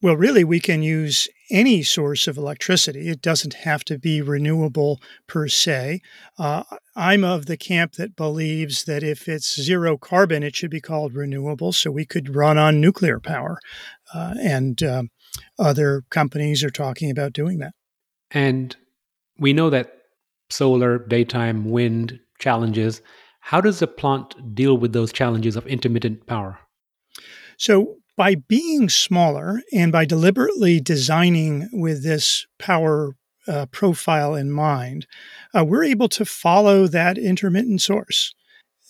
Well, 0.03 0.17
really, 0.17 0.45
we 0.45 0.61
can 0.61 0.83
use 0.83 1.29
any 1.51 1.83
source 1.83 2.27
of 2.27 2.37
electricity. 2.37 3.09
It 3.09 3.23
doesn't 3.23 3.55
have 3.55 3.85
to 3.87 3.99
be 3.99 4.21
renewable 4.21 5.01
per 5.27 5.49
se. 5.49 6.03
Uh, 6.39 6.63
I'm 6.95 7.25
of 7.25 7.47
the 7.47 7.57
camp 7.57 7.95
that 7.95 8.15
believes 8.15 8.85
that 8.85 9.03
if 9.03 9.29
it's 9.29 9.59
zero 9.59 9.97
carbon, 9.97 10.43
it 10.43 10.55
should 10.55 10.71
be 10.71 10.81
called 10.83 11.15
renewable. 11.15 11.73
So 11.73 11.91
we 11.91 12.05
could 12.05 12.35
run 12.35 12.59
on 12.59 12.83
nuclear 12.83 13.19
power. 13.19 13.59
Uh, 14.13 14.35
and 14.43 14.83
um, 14.83 15.11
other 15.59 16.03
companies 16.11 16.63
are 16.65 16.71
talking 16.71 17.11
about 17.11 17.33
doing 17.33 17.59
that. 17.59 17.73
And 18.31 18.77
we 19.39 19.53
know 19.53 19.71
that 19.71 19.93
solar, 20.51 20.99
daytime, 20.99 21.71
wind 21.71 22.19
challenges. 22.39 23.01
How 23.41 23.61
does 23.61 23.83
a 23.83 23.87
plant 23.87 24.55
deal 24.55 24.77
with 24.77 24.93
those 24.93 25.13
challenges 25.13 25.57
of 25.57 25.67
intermittent 25.67 26.27
power? 26.27 26.59
So, 27.59 27.97
by 28.17 28.37
being 28.37 28.89
smaller 28.89 29.61
and 29.73 29.91
by 29.91 30.05
deliberately 30.05 30.81
designing 30.81 31.69
with 31.73 32.05
this 32.05 32.47
power 32.59 33.17
uh, 33.49 33.67
profile 33.67 34.35
in 34.35 34.53
mind, 34.53 35.07
uh, 35.53 35.65
we're 35.65 35.85
able 35.85 36.09
to 36.11 36.25
follow 36.25 36.87
that 36.87 37.19
intermittent 37.19 37.83
source. 37.83 38.35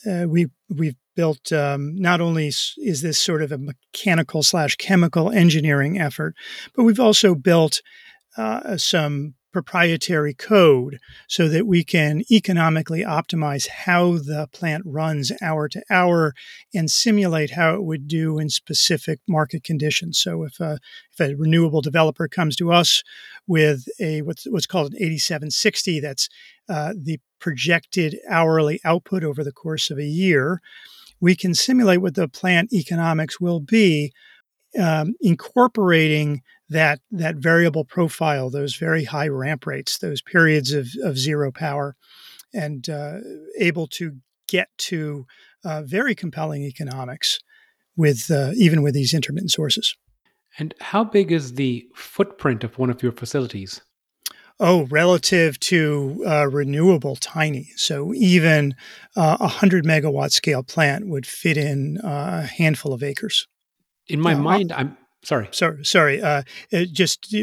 Uh, 0.07 0.27
we 0.29 0.49
we've 0.69 0.97
built 1.15 1.53
um, 1.53 1.95
not 1.97 2.21
only 2.21 2.49
is 2.49 3.01
this 3.03 3.19
sort 3.19 3.43
of 3.43 3.53
a 3.53 3.59
mechanical 3.59 4.43
slash 4.43 4.77
chemical 4.77 5.31
engineering 5.31 5.99
effort, 5.99 6.35
but 6.75 6.85
we've 6.85 7.01
also 7.01 7.35
built 7.35 7.81
uh, 8.37 8.77
some 8.77 9.35
proprietary 9.55 10.35
code 10.35 10.99
so 11.29 11.49
that 11.49 11.65
we 11.65 11.85
can 11.85 12.25
economically 12.29 13.03
optimize 13.05 13.69
how 13.69 14.15
the 14.15 14.49
plant 14.53 14.83
runs 14.85 15.31
hour 15.41 15.69
to 15.69 15.81
hour 15.89 16.35
and 16.75 16.91
simulate 16.91 17.53
how 17.53 17.73
it 17.75 17.85
would 17.85 18.09
do 18.09 18.37
in 18.39 18.51
specific 18.51 19.21
market 19.29 19.63
conditions. 19.63 20.19
So 20.19 20.43
if 20.43 20.59
a, 20.59 20.81
if 21.13 21.21
a 21.21 21.37
renewable 21.37 21.81
developer 21.81 22.27
comes 22.27 22.57
to 22.57 22.73
us 22.73 23.05
with 23.47 23.85
a 24.01 24.23
what's, 24.23 24.45
what's 24.51 24.67
called 24.67 24.93
an 24.93 24.99
8760, 24.99 26.01
that's 26.01 26.29
uh, 26.69 26.93
the 27.01 27.21
projected 27.39 28.19
hourly 28.29 28.81
output 28.85 29.23
over 29.23 29.45
the 29.45 29.53
course 29.53 29.89
of 29.89 29.99
a 29.99 30.05
year, 30.05 30.61
we 31.25 31.35
can 31.35 31.55
simulate 31.55 32.03
what 32.03 32.15
the 32.17 32.29
plant 32.29 32.71
economics 32.71 33.41
will 33.41 33.59
be 33.59 34.13
um, 34.79 35.15
incorporating 35.23 36.43
that 36.69 37.01
that 37.11 37.37
variable 37.37 37.85
profile, 37.87 38.51
those 38.51 38.77
very 38.77 39.05
high 39.05 39.29
ramp 39.29 39.67
rates, 39.67 39.97
those 39.99 40.21
periods 40.21 40.73
of, 40.73 40.89
of 41.03 41.17
zero 41.17 41.51
power, 41.51 41.97
and 42.53 42.91
uh, 42.91 43.21
able 43.59 43.87
to 43.87 44.19
get 44.49 44.69
to 44.77 45.25
uh, 45.65 45.81
very 45.83 46.15
compelling 46.15 46.63
economics 46.63 47.39
with 47.97 48.31
uh, 48.31 48.51
even 48.57 48.83
with 48.83 48.93
these 48.93 49.15
intermittent 49.15 49.51
sources. 49.51 49.97
And 50.59 50.75
how 50.81 51.05
big 51.05 51.33
is 51.33 51.55
the 51.55 51.87
footprint 51.95 52.65
of 52.65 52.77
one 52.79 52.91
of 52.91 53.03
your 53.03 53.13
facilities? 53.13 53.81
Oh, 54.61 54.85
relative 54.85 55.59
to 55.61 56.25
uh, 56.27 56.47
renewable, 56.47 57.17
tiny. 57.17 57.71
So 57.77 58.15
even 58.15 58.77
uh, 59.17 59.37
a 59.41 59.49
hundred 59.49 59.85
megawatt 59.85 60.31
scale 60.31 60.63
plant 60.63 61.09
would 61.09 61.27
fit 61.27 61.57
in 61.57 61.99
uh, 61.99 62.43
a 62.45 62.47
handful 62.47 62.93
of 62.93 63.03
acres. 63.03 63.49
In 64.07 64.21
my 64.21 64.35
mind, 64.35 64.71
I'm 64.71 64.97
Sorry. 65.25 65.49
Sorry. 65.53 65.85
Sorry. 65.85 66.23
Uh, 66.23 66.43
just 66.93 67.35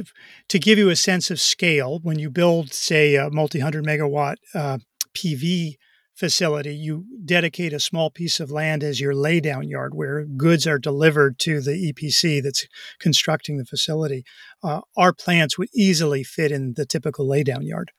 to 0.50 0.60
give 0.60 0.77
you 0.77 0.89
a 0.89 0.96
sense 0.96 1.32
of 1.32 1.41
scale, 1.41 2.00
when 2.03 2.20
you 2.20 2.30
build, 2.30 2.72
say, 2.74 3.15
a 3.15 3.30
multi 3.32 3.60
hundred 3.60 3.86
megawatt 3.86 4.36
uh, 4.53 4.77
PV 5.15 5.77
facility, 6.21 6.75
you 6.75 7.03
dedicate 7.25 7.73
a 7.73 7.79
small 7.79 8.11
piece 8.11 8.39
of 8.39 8.51
land 8.51 8.83
as 8.83 9.01
your 9.01 9.11
laydown 9.11 9.67
yard 9.67 9.95
where 9.95 10.23
goods 10.23 10.67
are 10.67 10.77
delivered 10.77 11.39
to 11.39 11.59
the 11.61 11.91
EPC 11.91 12.43
that's 12.43 12.67
constructing 12.99 13.57
the 13.57 13.65
facility. 13.65 14.23
Uh, 14.63 14.81
our 14.95 15.13
plants 15.13 15.57
would 15.57 15.69
easily 15.73 16.23
fit 16.23 16.51
in 16.51 16.75
the 16.77 16.85
typical 16.85 17.27
laydown 17.27 17.67
yard. 17.67 17.91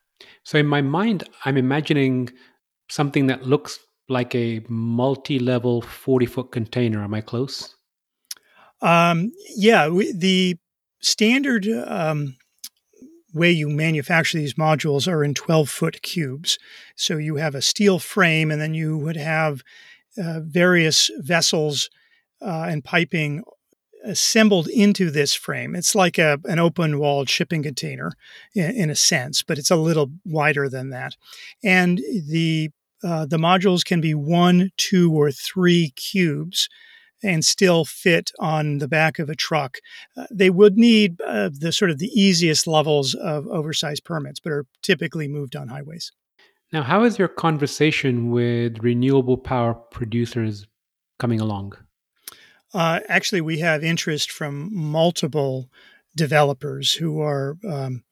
So, 0.45 0.57
in 0.57 0.69
my 0.69 0.83
mind, 0.83 1.29
I'm 1.45 1.57
imagining 1.57 2.31
something 2.89 3.27
that 3.27 3.45
looks 3.45 3.81
like 4.09 4.37
a 4.37 4.65
multi 4.69 5.41
level 5.41 5.83
40 5.83 6.27
foot 6.27 6.53
container. 6.53 7.03
Am 7.03 7.15
I 7.15 7.23
close? 7.23 7.75
Um, 8.81 9.33
yeah, 9.57 9.89
we, 9.89 10.13
the 10.13 10.59
standard 11.01 11.67
um, 11.89 12.37
way 13.33 13.51
you 13.51 13.69
manufacture 13.69 14.39
these 14.39 14.55
modules 14.55 15.11
are 15.11 15.25
in 15.25 15.35
12 15.35 15.69
foot 15.69 16.03
cubes. 16.03 16.59
So 16.97 17.17
you 17.17 17.37
have 17.37 17.55
a 17.55 17.63
steel 17.63 17.99
frame, 17.99 18.51
and 18.51 18.61
then 18.61 18.75
you 18.75 18.97
would 18.99 19.17
have 19.17 19.63
uh, 20.19 20.41
various 20.41 21.11
vessels 21.19 21.91
uh, 22.41 22.67
and 22.69 22.85
piping 22.85 23.43
assembled 24.05 24.69
into 24.69 25.11
this 25.11 25.35
frame. 25.35 25.75
It's 25.75 25.95
like 25.95 26.19
a, 26.19 26.39
an 26.45 26.59
open 26.59 26.99
walled 26.99 27.31
shipping 27.31 27.63
container 27.63 28.13
in, 28.55 28.71
in, 28.73 28.91
a 28.91 28.97
sense, 28.97 29.43
but 29.43 29.59
it's 29.59 29.71
a 29.71 29.77
little 29.77 30.11
wider 30.25 30.69
than 30.69 30.91
that. 30.91 31.17
And 31.63 31.99
the 31.99 32.71
uh, 33.05 33.27
the 33.27 33.37
modules 33.37 33.85
can 33.85 34.01
be 34.01 34.15
one, 34.15 34.71
two, 34.77 35.13
or 35.13 35.33
three 35.33 35.91
cubes 35.91 36.69
and 37.23 37.45
still 37.45 37.85
fit 37.85 38.31
on 38.39 38.79
the 38.79 38.89
back 38.89 39.19
of 39.19 39.29
a 39.29 39.35
truck. 39.35 39.79
Uh, 40.17 40.27
they 40.31 40.51
would 40.51 40.77
need 40.77 41.21
uh, 41.23 41.51
the 41.53 41.73
sort 41.73 41.91
of 41.91 41.99
the 41.99 42.11
easiest 42.21 42.67
levels 42.67 43.15
of 43.15 43.47
oversized 43.49 44.05
permits, 44.05 44.41
but 44.41 44.53
are 44.53 44.67
typically 44.83 45.29
moved 45.29 45.57
on 45.57 45.69
highways. 45.69 46.13
Now, 46.73 46.83
how 46.83 47.05
is 47.05 47.19
your 47.19 47.29
conversation 47.29 48.31
with 48.31 48.79
renewable 48.83 49.37
power 49.37 49.75
producers 49.75 50.67
coming 51.19 51.41
along? 51.41 51.75
Uh, 52.73 53.01
actually, 53.09 53.43
we 53.43 53.59
have 53.59 53.85
interest 53.85 54.31
from 54.31 54.71
multiple 54.75 55.69
developers 56.17 56.95
who 56.95 57.21
are 57.21 57.59
um, 57.69 58.03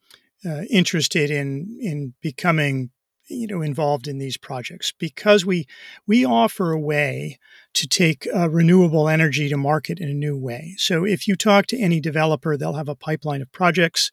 uh, 0.45 0.63
interested 0.71 1.31
in 1.31 1.79
in 1.81 2.15
becoming 2.21 2.91
you 3.31 3.47
know 3.47 3.63
involved 3.63 4.09
in 4.09 4.19
these 4.19 4.37
projects 4.37 4.93
because 4.99 5.47
we 5.47 5.67
we 6.07 6.25
offer 6.25 6.73
a 6.73 6.81
way 6.81 7.39
to 7.75 7.87
take 7.87 8.27
uh, 8.35 8.51
renewable 8.51 9.09
energy 9.09 9.49
to 9.49 9.57
market 9.57 9.99
in 10.01 10.09
a 10.09 10.15
new 10.15 10.37
way. 10.37 10.75
So 10.77 11.05
if 11.05 11.29
you 11.29 11.37
talk 11.37 11.67
to 11.67 11.79
any 11.79 12.01
developer, 12.01 12.57
they'll 12.57 12.75
have 12.75 12.89
a 12.89 12.95
pipeline 12.95 13.43
of 13.43 13.53
projects. 13.53 14.11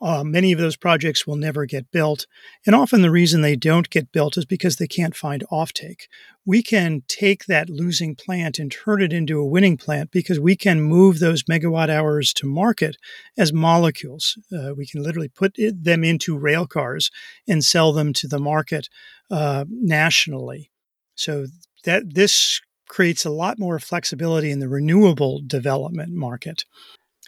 Uh, 0.00 0.22
many 0.22 0.52
of 0.52 0.58
those 0.58 0.76
projects 0.76 1.26
will 1.26 1.36
never 1.36 1.64
get 1.64 1.90
built. 1.90 2.26
And 2.66 2.74
often 2.74 3.00
the 3.00 3.10
reason 3.10 3.40
they 3.40 3.56
don't 3.56 3.88
get 3.88 4.12
built 4.12 4.36
is 4.36 4.44
because 4.44 4.76
they 4.76 4.86
can't 4.86 5.16
find 5.16 5.42
offtake. 5.50 6.02
We 6.44 6.62
can 6.62 7.02
take 7.08 7.46
that 7.46 7.70
losing 7.70 8.14
plant 8.14 8.58
and 8.58 8.70
turn 8.70 9.02
it 9.02 9.12
into 9.12 9.38
a 9.38 9.46
winning 9.46 9.76
plant 9.76 10.10
because 10.10 10.38
we 10.38 10.54
can 10.54 10.82
move 10.82 11.18
those 11.18 11.44
megawatt 11.44 11.88
hours 11.88 12.34
to 12.34 12.46
market 12.46 12.96
as 13.38 13.52
molecules. 13.52 14.38
Uh, 14.52 14.74
we 14.74 14.86
can 14.86 15.02
literally 15.02 15.28
put 15.28 15.52
it, 15.56 15.82
them 15.82 16.04
into 16.04 16.36
rail 16.36 16.66
cars 16.66 17.10
and 17.48 17.64
sell 17.64 17.92
them 17.92 18.12
to 18.12 18.28
the 18.28 18.38
market 18.38 18.88
uh, 19.30 19.64
nationally. 19.68 20.70
So 21.14 21.46
that 21.84 22.14
this 22.14 22.60
creates 22.88 23.24
a 23.24 23.30
lot 23.30 23.58
more 23.58 23.78
flexibility 23.78 24.50
in 24.50 24.60
the 24.60 24.68
renewable 24.68 25.40
development 25.44 26.12
market. 26.12 26.64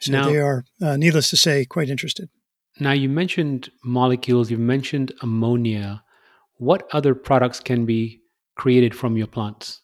So 0.01 0.13
now, 0.13 0.31
they 0.31 0.39
are, 0.39 0.65
uh, 0.81 0.97
needless 0.97 1.31
to 1.31 1.37
say, 1.37 1.65
quite 1.65 1.89
interested. 1.91 2.29
Now, 2.81 2.93
you 2.93 3.09
mentioned 3.09 3.71
molecules, 3.83 4.51
you 4.51 4.59
mentioned 4.59 5.13
ammonia. 5.21 6.03
What 6.59 6.89
other 6.93 7.15
products 7.15 7.61
can 7.61 7.87
be 7.87 8.21
created 8.57 8.95
from 8.95 9.17
your 9.17 9.27
plants? 9.27 9.83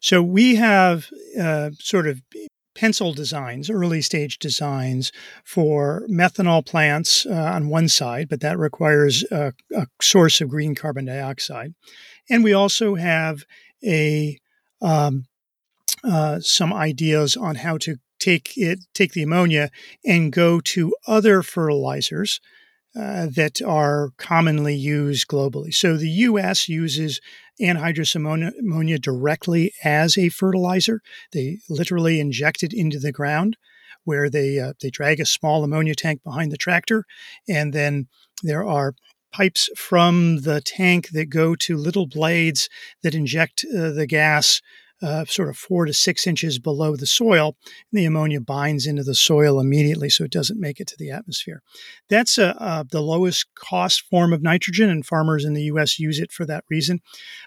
So, 0.00 0.22
we 0.22 0.56
have 0.56 1.08
uh, 1.40 1.70
sort 1.78 2.06
of 2.06 2.22
pencil 2.74 3.12
designs, 3.12 3.68
early 3.68 4.00
stage 4.00 4.38
designs 4.38 5.12
for 5.44 6.06
methanol 6.08 6.64
plants 6.64 7.26
uh, 7.26 7.32
on 7.32 7.68
one 7.68 7.88
side, 7.88 8.28
but 8.28 8.40
that 8.40 8.58
requires 8.58 9.24
a, 9.30 9.52
a, 9.74 9.86
source 10.00 10.40
of 10.40 10.48
green 10.48 10.74
carbon 10.74 11.04
dioxide. 11.04 11.74
And 12.28 12.42
we 12.42 12.52
also 12.52 12.94
have 12.94 13.44
a 13.84 14.38
um, 14.80 15.24
uh, 16.02 16.40
some 16.40 16.72
ideas 16.72 17.36
on 17.36 17.56
how 17.56 17.76
to 17.78 17.96
take 18.20 18.56
it, 18.56 18.80
take 18.94 19.12
the 19.12 19.22
ammonia, 19.22 19.70
and 20.04 20.32
go 20.32 20.60
to 20.60 20.94
other 21.06 21.42
fertilizers 21.42 22.40
uh, 22.96 23.26
that 23.26 23.62
are 23.62 24.10
commonly 24.16 24.74
used 24.74 25.28
globally. 25.28 25.72
So 25.72 25.96
the 25.96 26.08
U.S. 26.08 26.68
uses 26.68 27.20
anhydrous 27.60 28.14
ammonia, 28.16 28.52
ammonia 28.58 28.98
directly 28.98 29.72
as 29.84 30.18
a 30.18 30.28
fertilizer. 30.28 31.00
They 31.32 31.58
literally 31.68 32.20
inject 32.20 32.62
it 32.62 32.72
into 32.72 32.98
the 32.98 33.12
ground, 33.12 33.56
where 34.04 34.28
they 34.28 34.58
uh, 34.58 34.72
they 34.80 34.90
drag 34.90 35.20
a 35.20 35.26
small 35.26 35.62
ammonia 35.62 35.94
tank 35.94 36.22
behind 36.24 36.50
the 36.50 36.56
tractor, 36.56 37.04
and 37.48 37.72
then 37.72 38.08
there 38.42 38.66
are 38.66 38.94
pipes 39.32 39.70
from 39.76 40.38
the 40.38 40.60
tank 40.60 41.10
that 41.10 41.26
go 41.26 41.54
to 41.54 41.76
little 41.76 42.06
blades 42.06 42.68
that 43.02 43.14
inject 43.14 43.64
uh, 43.72 43.90
the 43.90 44.06
gas 44.06 44.60
uh, 45.02 45.24
sort 45.24 45.48
of 45.48 45.56
four 45.56 45.86
to 45.86 45.92
six 45.92 46.26
inches 46.26 46.58
below 46.58 46.96
the 46.96 47.06
soil, 47.06 47.56
the 47.92 48.04
ammonia 48.04 48.40
binds 48.40 48.86
into 48.86 49.02
the 49.02 49.14
soil 49.14 49.60
immediately, 49.60 50.10
so 50.10 50.24
it 50.24 50.30
doesn't 50.30 50.60
make 50.60 50.80
it 50.80 50.86
to 50.88 50.96
the 50.98 51.10
atmosphere. 51.10 51.62
That's 52.08 52.38
uh, 52.38 52.54
uh, 52.58 52.84
the 52.90 53.00
lowest 53.00 53.46
cost 53.54 54.02
form 54.10 54.32
of 54.32 54.42
nitrogen, 54.42 54.90
and 54.90 55.04
farmers 55.04 55.44
in 55.44 55.54
the 55.54 55.64
U.S. 55.64 55.98
use 55.98 56.18
it 56.18 56.32
for 56.32 56.44
that 56.46 56.64
reason. 56.68 57.00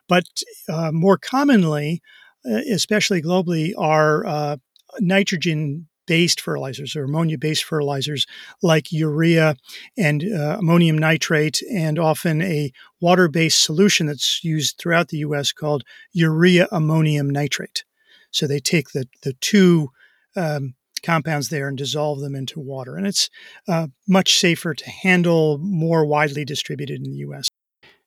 But 0.07 0.25
uh, 0.67 0.91
more 0.91 1.17
commonly, 1.17 2.01
especially 2.45 3.22
globally, 3.22 3.74
are 3.77 4.57
nitrogen 5.00 5.88
based 6.05 6.41
fertilizers 6.41 6.95
or 6.95 7.05
ammonia 7.05 7.38
based 7.38 7.63
fertilizers 7.63 8.25
like 8.62 8.91
urea 8.91 9.55
and 9.98 10.24
uh, 10.24 10.57
ammonium 10.60 10.98
nitrate, 10.98 11.62
and 11.72 12.00
often 12.00 12.41
a 12.41 12.72
water 13.01 13.27
based 13.27 13.63
solution 13.63 14.07
that's 14.07 14.43
used 14.43 14.77
throughout 14.77 15.10
the 15.10 15.17
US 15.17 15.51
called 15.51 15.83
urea 16.12 16.67
ammonium 16.72 17.30
nitrate. 17.30 17.84
So 18.32 18.47
they 18.47 18.60
take 18.60 18.89
the, 18.91 19.08
the 19.21 19.34
two 19.34 19.89
um, 20.36 20.73
compounds 21.04 21.49
there 21.49 21.67
and 21.67 21.78
dissolve 21.78 22.19
them 22.21 22.34
into 22.34 22.60
water. 22.60 22.95
And 22.95 23.06
it's 23.06 23.30
uh, 23.67 23.88
much 24.08 24.39
safer 24.39 24.73
to 24.73 24.89
handle, 24.89 25.60
more 25.60 26.06
widely 26.06 26.45
distributed 26.45 27.06
in 27.06 27.12
the 27.12 27.17
US. 27.28 27.49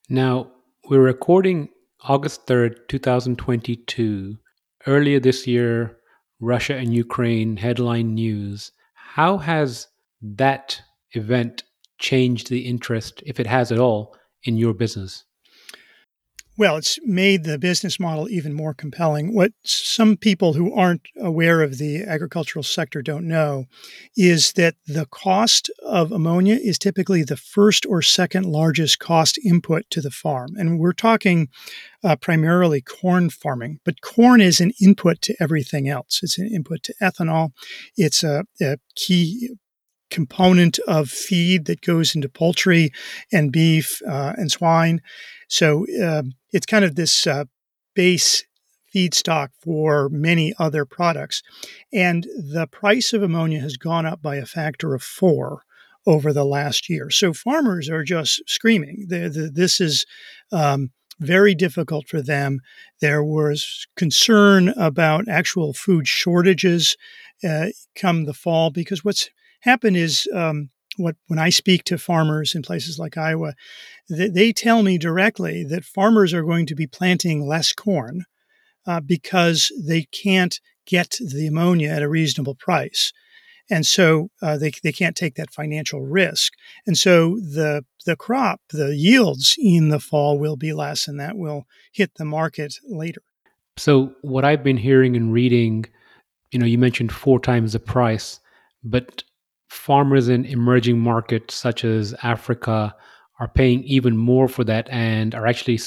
Now, 0.09 0.51
we're 0.89 1.03
recording 1.03 1.69
August 2.03 2.47
3rd, 2.47 2.89
2022. 2.89 4.39
Earlier 4.87 5.21
this 5.21 5.47
year, 5.47 5.99
Russia 6.41 6.77
and 6.77 6.93
Ukraine 6.95 7.57
headline 7.57 8.15
news. 8.15 8.73
How 8.95 9.39
has 9.39 9.89
that 10.23 10.81
event 11.13 11.63
changed 11.99 12.49
the 12.49 12.67
interest, 12.67 13.23
if 13.27 13.41
it 13.41 13.47
has 13.47 13.73
at 13.73 13.79
all, 13.79 14.17
in 14.45 14.57
your 14.57 14.75
business? 14.75 15.25
Well, 16.59 16.79
it's 16.79 16.99
made 17.05 17.45
the 17.45 17.59
business 17.59 18.01
model 18.01 18.31
even 18.31 18.55
more 18.55 18.73
compelling. 18.73 19.35
What 19.35 19.53
some 19.63 20.17
people 20.17 20.55
who 20.55 20.73
aren't 20.73 21.07
aware 21.21 21.61
of 21.61 21.77
the 21.77 22.03
agricultural 22.03 22.63
sector 22.63 23.03
don't 23.03 23.29
know 23.29 23.67
is 24.17 24.53
that 24.53 24.75
the 24.87 25.05
cost 25.05 25.71
of 25.85 26.13
ammonia 26.13 26.55
is 26.55 26.79
typically 26.79 27.23
the 27.23 27.37
first 27.37 27.85
or 27.85 28.01
second 28.01 28.47
largest 28.47 28.99
cost 28.99 29.39
input 29.45 29.85
to 29.91 30.01
the 30.01 30.11
farm. 30.11 30.55
And 30.57 30.81
we're 30.81 30.95
talking 30.95 31.49
uh, 32.03 32.17
primarily 32.17 32.81
corn 32.81 33.29
farming, 33.29 33.81
but 33.85 34.01
corn 34.01 34.41
is 34.41 34.59
an 34.59 34.73
input 34.81 35.21
to 35.23 35.37
everything 35.39 35.91
else. 35.91 36.21
It's 36.23 36.39
an 36.39 36.49
input 36.49 36.83
to 36.85 36.95
ethanol, 37.03 37.51
it's 37.99 38.25
a, 38.25 38.45
a 38.63 38.79
key 38.95 39.57
component 40.11 40.79
of 40.87 41.11
feed 41.11 41.67
that 41.67 41.81
goes 41.81 42.15
into 42.15 42.29
poultry 42.29 42.91
and 43.33 43.53
beef 43.53 44.01
uh, 44.09 44.35
and 44.37 44.51
swine. 44.51 45.01
So 45.49 45.87
uh, 46.03 46.23
it's 46.53 46.67
kind 46.67 46.85
of 46.85 46.95
this 46.95 47.27
uh, 47.27 47.45
base 47.95 48.45
feedstock 48.95 49.49
for 49.61 50.09
many 50.09 50.55
other 50.59 50.85
products. 50.85 51.43
And 51.93 52.25
the 52.25 52.67
price 52.71 53.13
of 53.13 53.23
ammonia 53.23 53.61
has 53.61 53.77
gone 53.77 54.07
up 54.07 54.23
by 54.23 54.37
a 54.37 54.47
factor 54.47 54.95
of 54.95 55.03
four 55.03 55.63
over 56.07 56.33
the 56.33 56.45
last 56.45 56.89
year. 56.89 57.11
So 57.11 57.33
farmers 57.33 57.91
are 57.91 58.05
just 58.05 58.41
screaming. 58.49 59.07
The, 59.09 59.29
the, 59.29 59.51
this 59.53 59.81
is 59.81 60.07
um, 60.53 60.91
very 61.19 61.55
difficult 61.55 62.09
for 62.09 62.23
them. 62.23 62.61
There 63.01 63.25
was 63.25 63.87
concern 63.97 64.69
about 64.77 65.29
actual 65.29 65.73
food 65.73 66.07
shortages 66.07 66.97
uh, 67.47 67.67
come 67.97 68.25
the 68.25 68.35
fall 68.35 68.71
because 68.71 69.05
what's 69.05 69.29
happened 69.61 69.97
is 69.97 70.29
um, 70.35 70.71
what 70.97 71.17
when 71.27 71.39
I 71.39 71.51
speak 71.51 71.85
to 71.85 71.99
farmers 71.99 72.55
in 72.55 72.63
places 72.63 72.99
like 72.99 73.17
Iowa, 73.17 73.55
they, 74.09 74.29
they, 74.29 74.53
tell 74.53 74.83
me 74.83 74.99
directly 74.99 75.65
that 75.65 75.85
farmers 75.85 76.33
are 76.33 76.43
going 76.43 76.67
to 76.67 76.75
be 76.75 76.87
planting 76.87 77.47
less 77.47 77.73
corn 77.73 78.25
uh, 78.87 79.01
because 79.01 79.73
they 79.79 80.05
can't 80.05 80.61
get 80.87 81.19
the 81.21 81.47
ammonia 81.47 81.91
at 81.91 82.03
a 82.03 82.09
reasonable 82.09 82.55
price. 82.55 83.13
And 83.69 83.85
so 83.85 84.31
uh, 84.41 84.57
they, 84.57 84.71
they 84.83 84.93
can't 84.93 85.17
take 85.17 85.35
that 85.35 85.53
financial 85.53 86.01
risk. 86.01 86.53
And 86.87 86.97
so 86.97 87.37
the, 87.37 87.85
the 88.05 88.17
crop, 88.17 88.61
the 88.71 88.95
yields 88.95 89.57
in 89.59 89.89
the 89.89 89.99
fall 89.99 90.39
will 90.39 90.57
be 90.57 90.73
less, 90.73 91.09
and 91.09 91.19
that 91.19 91.37
will 91.37 91.67
hit 91.93 92.13
the 92.17 92.25
market 92.25 92.77
later. 92.85 93.23
So, 93.77 94.15
what 94.23 94.45
I've 94.45 94.65
been 94.65 94.79
hearing 94.79 95.17
and 95.17 95.33
reading, 95.33 95.85
you 96.51 96.59
know, 96.59 96.65
you 96.65 96.79
mentioned 96.79 97.13
four 97.13 97.39
times 97.39 97.75
the 97.75 97.79
price, 97.79 98.41
but 98.83 99.23
farmers 99.69 100.29
in 100.29 100.45
emerging 100.45 100.99
markets 100.99 101.55
such 101.55 101.85
as 101.85 102.15
Africa 102.23 102.95
are 103.39 103.49
paying 103.49 103.83
even 103.85 104.17
more 104.17 104.49
for 104.49 104.65
that 104.65 104.89
and 104.91 105.35
are 105.35 105.47
actually 105.47 105.79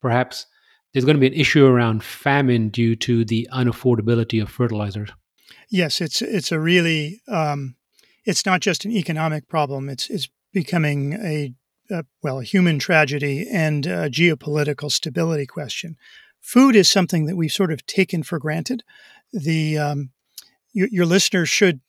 perhaps 0.00 0.46
there's 0.92 1.04
going 1.04 1.16
to 1.16 1.20
be 1.20 1.26
an 1.26 1.32
issue 1.32 1.66
around 1.66 2.04
famine 2.04 2.68
due 2.68 2.94
to 2.96 3.24
the 3.24 3.48
unaffordability 3.52 4.40
of 4.40 4.48
fertilizers. 4.48 5.10
Yes, 5.70 6.00
it's 6.00 6.22
it's 6.22 6.52
a 6.52 6.60
really 6.60 7.20
um, 7.26 7.74
it's 8.24 8.46
not 8.46 8.60
just 8.60 8.84
an 8.84 8.92
economic 8.92 9.48
problem. 9.48 9.88
It's 9.88 10.08
it's 10.08 10.28
becoming 10.52 11.14
a, 11.14 11.52
a 11.90 12.04
well 12.22 12.38
a 12.38 12.44
human 12.44 12.78
tragedy 12.78 13.46
and 13.50 13.86
a 13.86 14.08
geopolitical 14.08 14.90
stability 14.90 15.46
question. 15.46 15.96
Food 16.40 16.76
is 16.76 16.88
something 16.88 17.26
that 17.26 17.36
we've 17.36 17.52
sort 17.52 17.72
of 17.72 17.86
taken 17.86 18.22
for 18.22 18.38
granted. 18.38 18.84
The 19.32 19.78
um, 19.78 20.10
your, 20.72 20.88
your 20.92 21.06
listeners 21.06 21.48
should 21.48 21.80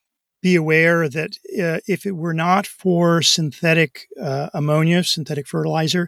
be 0.46 0.56
aware 0.56 1.10
that 1.10 1.40
uh, 1.60 1.80
if 1.88 2.06
it 2.06 2.16
were 2.16 2.32
not 2.32 2.68
for 2.68 3.20
synthetic 3.24 4.08
uh, 4.22 4.48
ammonia, 4.54 5.04
synthetic 5.04 5.48
fertilizer, 5.48 6.08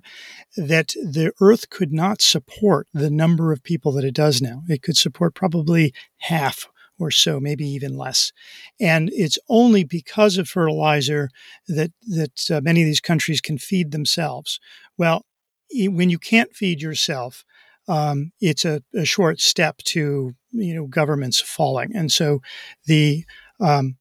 that 0.55 0.89
the 0.89 1.31
earth 1.41 1.71
could 1.71 1.91
not 1.91 2.21
support 2.21 2.87
the 2.93 3.09
number 3.09 3.51
of 3.51 3.63
people 3.63 3.91
that 3.91 4.03
it 4.03 4.13
does 4.13 4.39
now. 4.39 4.61
It 4.69 4.83
could 4.83 4.95
support 4.95 5.33
probably 5.33 5.91
half 6.17 6.67
or 6.99 7.09
so, 7.09 7.39
maybe 7.39 7.67
even 7.67 7.97
less. 7.97 8.31
And 8.79 9.09
it's 9.11 9.39
only 9.49 9.83
because 9.83 10.37
of 10.37 10.47
fertilizer 10.47 11.31
that 11.67 11.91
that 12.05 12.51
uh, 12.51 12.61
many 12.61 12.83
of 12.83 12.85
these 12.85 13.01
countries 13.01 13.41
can 13.41 13.57
feed 13.57 13.89
themselves. 13.89 14.59
Well, 14.99 15.25
when 15.73 16.11
you 16.11 16.19
can't 16.19 16.55
feed 16.55 16.79
yourself, 16.79 17.43
um, 17.87 18.33
it's 18.39 18.65
a, 18.65 18.83
a, 18.93 19.03
short 19.03 19.39
step 19.39 19.77
to 19.93 20.35
you 20.51 20.75
know 20.75 20.85
governments 20.85 21.41
falling. 21.41 21.95
And 21.95 22.11
so 22.11 22.41
the 22.85 23.25
um, 23.59 23.97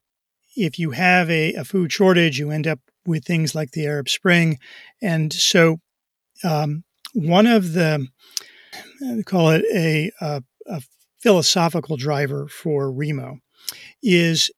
if 0.57 0.79
you 0.79 0.91
have 0.91 1.29
a, 1.29 1.53
a, 1.53 1.63
food 1.63 1.91
shortage, 1.91 2.39
you 2.39 2.51
end 2.51 2.67
up 2.67 2.79
with 3.05 3.23
things 3.23 3.55
like 3.55 3.71
the 3.71 3.85
Arab 3.85 4.09
Spring, 4.09 4.59
and 5.01 5.31
so 5.31 5.79
um, 6.43 6.83
one 7.13 7.47
of 7.47 7.73
the 7.73 8.07
call 9.25 9.51
it 9.51 9.63
a, 9.73 10.11
a, 10.21 10.43
a 10.67 10.81
philosophical 11.21 11.97
driver 11.97 12.47
for 12.47 12.91
Remo 12.91 13.39
is 14.01 14.51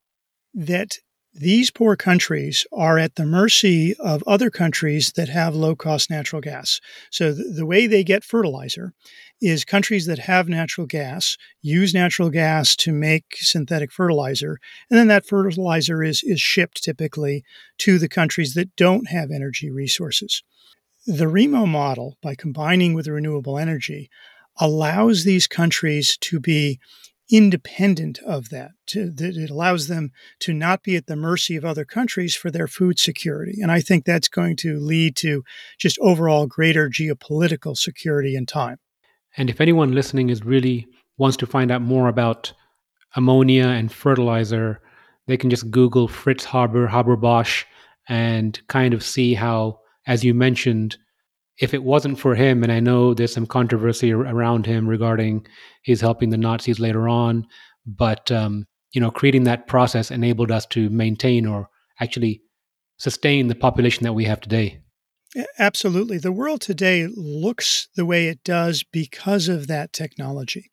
that 0.53 0.97
these 1.33 1.69
poor 1.69 1.95
countries 1.95 2.65
are 2.71 2.97
at 2.97 3.15
the 3.15 3.25
mercy 3.25 3.95
of 3.99 4.23
other 4.25 4.49
countries 4.49 5.13
that 5.13 5.29
have 5.29 5.55
low 5.55 5.75
cost 5.75 6.09
natural 6.09 6.41
gas. 6.41 6.81
So, 7.11 7.31
the, 7.31 7.43
the, 7.43 7.65
way 7.65 7.85
they 7.87 8.03
get 8.03 8.23
fertilizer 8.23 8.93
is 9.39 9.63
countries 9.63 10.05
that 10.07 10.19
have 10.19 10.49
natural 10.49 10.87
gas 10.87 11.37
use 11.61 11.93
natural 11.93 12.29
gas 12.29 12.75
to 12.77 12.91
make 12.91 13.37
synthetic 13.37 13.91
fertilizer, 13.91 14.59
and 14.89 14.97
then 14.97 15.07
that 15.07 15.25
fertilizer 15.25 16.03
is, 16.03 16.23
is 16.23 16.41
shipped 16.41 16.83
typically 16.83 17.43
to 17.79 17.99
the 17.99 18.09
countries 18.09 18.53
that 18.55 18.75
don't 18.75 19.09
have 19.09 19.31
energy 19.31 19.69
resources. 19.69 20.43
The 21.05 21.25
REMO 21.25 21.67
model, 21.67 22.17
by 22.21 22.35
combining 22.35 22.93
with 22.93 23.07
renewable 23.07 23.57
energy, 23.57 24.09
allows 24.59 25.23
these 25.23 25.47
countries 25.47 26.17
to 26.17 26.39
be 26.39 26.79
independent 27.29 28.19
of 28.19 28.49
that. 28.49 28.71
To, 28.87 29.11
that 29.11 29.37
it 29.37 29.49
allows 29.49 29.87
them 29.87 30.11
to 30.39 30.53
not 30.53 30.83
be 30.83 30.95
at 30.95 31.07
the 31.07 31.15
mercy 31.15 31.55
of 31.55 31.63
other 31.63 31.85
countries 31.85 32.35
for 32.35 32.49
their 32.49 32.67
food 32.67 32.97
security. 32.99 33.61
And 33.61 33.71
I 33.71 33.81
think 33.81 34.03
that's 34.03 34.27
going 34.27 34.55
to 34.57 34.79
lead 34.79 35.15
to 35.17 35.43
just 35.77 35.99
overall 35.99 36.47
greater 36.47 36.89
geopolitical 36.89 37.77
security 37.77 38.35
in 38.35 38.45
time. 38.45 38.77
And 39.37 39.49
if 39.49 39.61
anyone 39.61 39.91
listening 39.91 40.29
is 40.29 40.43
really 40.43 40.87
wants 41.17 41.37
to 41.37 41.45
find 41.45 41.71
out 41.71 41.81
more 41.81 42.07
about 42.07 42.51
ammonia 43.15 43.67
and 43.67 43.91
fertilizer, 43.91 44.81
they 45.27 45.37
can 45.37 45.51
just 45.51 45.69
Google 45.69 46.07
Fritz 46.07 46.45
Haber, 46.45 46.87
Haber 46.87 47.15
Bosch, 47.15 47.65
and 48.07 48.59
kind 48.67 48.93
of 48.95 49.03
see 49.03 49.35
how, 49.35 49.79
as 50.07 50.23
you 50.23 50.33
mentioned, 50.33 50.97
if 51.59 51.73
it 51.73 51.83
wasn't 51.83 52.19
for 52.19 52.35
him, 52.35 52.63
and 52.63 52.71
I 52.71 52.79
know 52.79 53.13
there's 53.13 53.33
some 53.33 53.45
controversy 53.45 54.11
around 54.13 54.65
him 54.65 54.87
regarding 54.87 55.45
he's 55.83 56.01
helping 56.01 56.29
the 56.29 56.37
Nazis 56.37 56.79
later 56.79 57.09
on, 57.09 57.45
but 57.85 58.31
um, 58.31 58.65
you 58.91 59.01
know, 59.01 59.11
creating 59.11 59.43
that 59.43 59.67
process 59.67 60.11
enabled 60.11 60.51
us 60.51 60.65
to 60.67 60.89
maintain 60.89 61.45
or 61.45 61.69
actually 61.99 62.41
sustain 62.97 63.47
the 63.47 63.55
population 63.55 64.03
that 64.03 64.13
we 64.13 64.25
have 64.25 64.41
today. 64.41 64.79
Absolutely. 65.59 66.17
The 66.17 66.31
world 66.31 66.61
today 66.61 67.07
looks 67.07 67.87
the 67.95 68.05
way 68.05 68.27
it 68.27 68.43
does 68.43 68.83
because 68.83 69.47
of 69.47 69.67
that 69.67 69.93
technology. 69.93 70.71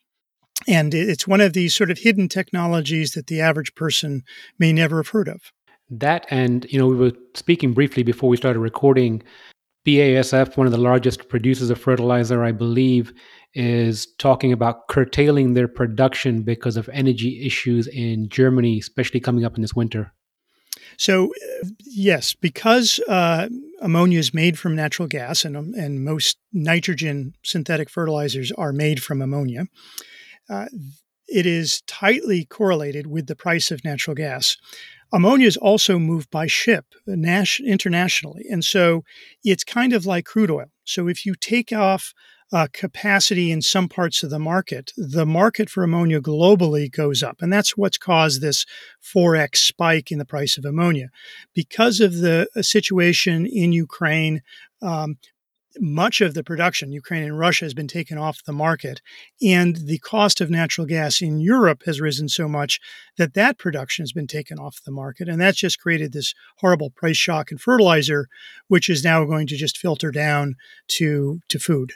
And 0.67 0.93
it's 0.93 1.27
one 1.27 1.41
of 1.41 1.53
these 1.53 1.75
sort 1.75 1.91
of 1.91 1.99
hidden 1.99 2.27
technologies 2.27 3.11
that 3.11 3.27
the 3.27 3.39
average 3.39 3.75
person 3.75 4.23
may 4.57 4.73
never 4.73 4.97
have 4.97 5.09
heard 5.09 5.27
of. 5.27 5.51
That, 5.89 6.25
and, 6.29 6.65
you 6.69 6.79
know, 6.79 6.87
we 6.87 6.95
were 6.95 7.11
speaking 7.35 7.73
briefly 7.73 8.01
before 8.03 8.29
we 8.29 8.37
started 8.37 8.59
recording 8.59 9.21
BASF, 9.87 10.57
one 10.57 10.67
of 10.67 10.73
the 10.73 10.77
largest 10.77 11.29
producers 11.29 11.69
of 11.69 11.79
fertilizer, 11.79 12.43
I 12.43 12.51
believe, 12.51 13.13
is 13.53 14.05
talking 14.17 14.51
about 14.51 14.89
curtailing 14.89 15.53
their 15.53 15.69
production 15.69 16.41
because 16.41 16.75
of 16.75 16.89
energy 16.91 17.45
issues 17.45 17.87
in 17.87 18.27
Germany, 18.27 18.79
especially 18.79 19.21
coming 19.21 19.45
up 19.45 19.55
in 19.55 19.61
this 19.61 19.73
winter. 19.73 20.11
So, 20.97 21.31
yes, 21.79 22.33
because 22.33 22.99
uh, 23.07 23.47
ammonia 23.81 24.19
is 24.19 24.33
made 24.33 24.59
from 24.59 24.75
natural 24.75 25.07
gas, 25.07 25.45
and, 25.45 25.55
um, 25.55 25.73
and 25.77 26.03
most 26.03 26.37
nitrogen 26.51 27.33
synthetic 27.43 27.89
fertilizers 27.89 28.51
are 28.51 28.73
made 28.73 29.01
from 29.01 29.21
ammonia, 29.21 29.67
uh, 30.49 30.65
it 31.27 31.45
is 31.45 31.81
tightly 31.87 32.45
correlated 32.45 33.07
with 33.07 33.27
the 33.27 33.35
price 33.35 33.71
of 33.71 33.83
natural 33.83 34.15
gas. 34.15 34.57
Ammonia 35.13 35.47
is 35.47 35.57
also 35.57 35.99
moved 35.99 36.29
by 36.29 36.47
ship 36.47 36.85
internationally. 37.07 38.45
And 38.49 38.63
so 38.63 39.03
it's 39.43 39.63
kind 39.63 39.93
of 39.93 40.05
like 40.05 40.25
crude 40.25 40.51
oil. 40.51 40.71
So 40.83 41.07
if 41.07 41.25
you 41.25 41.35
take 41.35 41.71
off 41.71 42.13
uh, 42.51 42.67
capacity 42.71 43.51
in 43.51 43.61
some 43.61 43.89
parts 43.89 44.23
of 44.23 44.29
the 44.29 44.39
market, 44.39 44.91
the 44.95 45.25
market 45.25 45.69
for 45.69 45.83
ammonia 45.83 46.21
globally 46.21 46.89
goes 46.89 47.21
up. 47.21 47.41
And 47.41 47.51
that's 47.51 47.75
what's 47.75 47.97
caused 47.97 48.41
this 48.41 48.65
4x 49.03 49.57
spike 49.57 50.11
in 50.11 50.17
the 50.17 50.25
price 50.25 50.57
of 50.57 50.65
ammonia. 50.65 51.09
Because 51.53 51.99
of 51.99 52.17
the 52.17 52.47
uh, 52.55 52.61
situation 52.61 53.45
in 53.45 53.73
Ukraine, 53.73 54.41
um, 54.81 55.17
much 55.81 56.21
of 56.21 56.33
the 56.33 56.43
production, 56.43 56.91
Ukraine 56.91 57.23
and 57.23 57.37
Russia, 57.37 57.65
has 57.65 57.73
been 57.73 57.87
taken 57.87 58.17
off 58.17 58.43
the 58.43 58.53
market. 58.53 59.01
And 59.41 59.75
the 59.75 59.99
cost 59.99 60.41
of 60.41 60.49
natural 60.49 60.87
gas 60.87 61.21
in 61.21 61.39
Europe 61.39 61.83
has 61.85 62.01
risen 62.01 62.29
so 62.29 62.47
much 62.47 62.79
that 63.17 63.33
that 63.33 63.57
production 63.57 64.03
has 64.03 64.11
been 64.11 64.27
taken 64.27 64.59
off 64.59 64.83
the 64.85 64.91
market. 64.91 65.27
And 65.27 65.39
that's 65.39 65.57
just 65.57 65.79
created 65.79 66.13
this 66.13 66.33
horrible 66.57 66.89
price 66.89 67.17
shock 67.17 67.51
in 67.51 67.57
fertilizer, 67.57 68.27
which 68.67 68.89
is 68.89 69.03
now 69.03 69.25
going 69.25 69.47
to 69.47 69.57
just 69.57 69.77
filter 69.77 70.11
down 70.11 70.55
to, 70.89 71.41
to 71.49 71.59
food. 71.59 71.93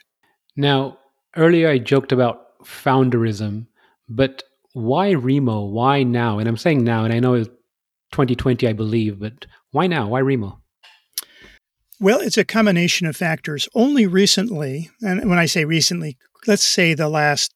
Now, 0.56 0.98
earlier 1.36 1.70
I 1.70 1.78
joked 1.78 2.12
about 2.12 2.60
founderism, 2.64 3.68
but 4.08 4.44
why 4.74 5.12
Remo? 5.12 5.66
Why 5.66 6.04
now? 6.04 6.40
And 6.40 6.48
I'm 6.48 6.58
saying 6.58 6.84
now, 6.84 7.04
and 7.04 7.14
I 7.14 7.20
know 7.20 7.34
it's 7.34 7.50
2020, 8.12 8.68
I 8.68 8.74
believe, 8.74 9.20
but 9.20 9.46
why 9.72 9.88
now? 9.88 10.08
Why 10.08 10.20
Remo? 10.20 10.61
Well, 12.02 12.20
it's 12.20 12.38
a 12.40 12.44
combination 12.44 13.06
of 13.06 13.16
factors. 13.16 13.70
Only 13.76 14.08
recently, 14.08 14.90
and 15.04 15.30
when 15.30 15.38
I 15.38 15.46
say 15.46 15.66
recently, 15.66 16.18
let's 16.48 16.66
say 16.66 16.96
the 16.96 17.08
last 17.08 17.54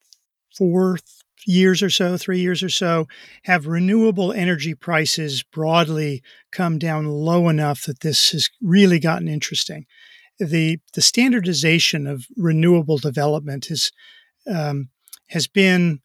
four 0.55 0.99
years 1.47 1.81
or 1.81 1.89
so, 1.89 2.15
three 2.15 2.41
years 2.41 2.62
or 2.62 2.69
so, 2.69 3.08
have 3.45 3.65
renewable 3.65 4.31
energy 4.31 4.75
prices 4.75 5.41
broadly 5.41 6.21
come 6.51 6.77
down 6.77 7.08
low 7.08 7.49
enough 7.49 7.86
that 7.86 8.01
this 8.01 8.29
has 8.34 8.47
really 8.62 8.99
gotten 8.99 9.27
interesting. 9.27 9.88
The 10.38 10.77
the 10.93 11.01
standardization 11.01 12.05
of 12.05 12.27
renewable 12.38 12.99
development 12.99 13.71
is 13.71 13.91
um, 14.47 14.89
has 15.29 15.47
been 15.47 16.01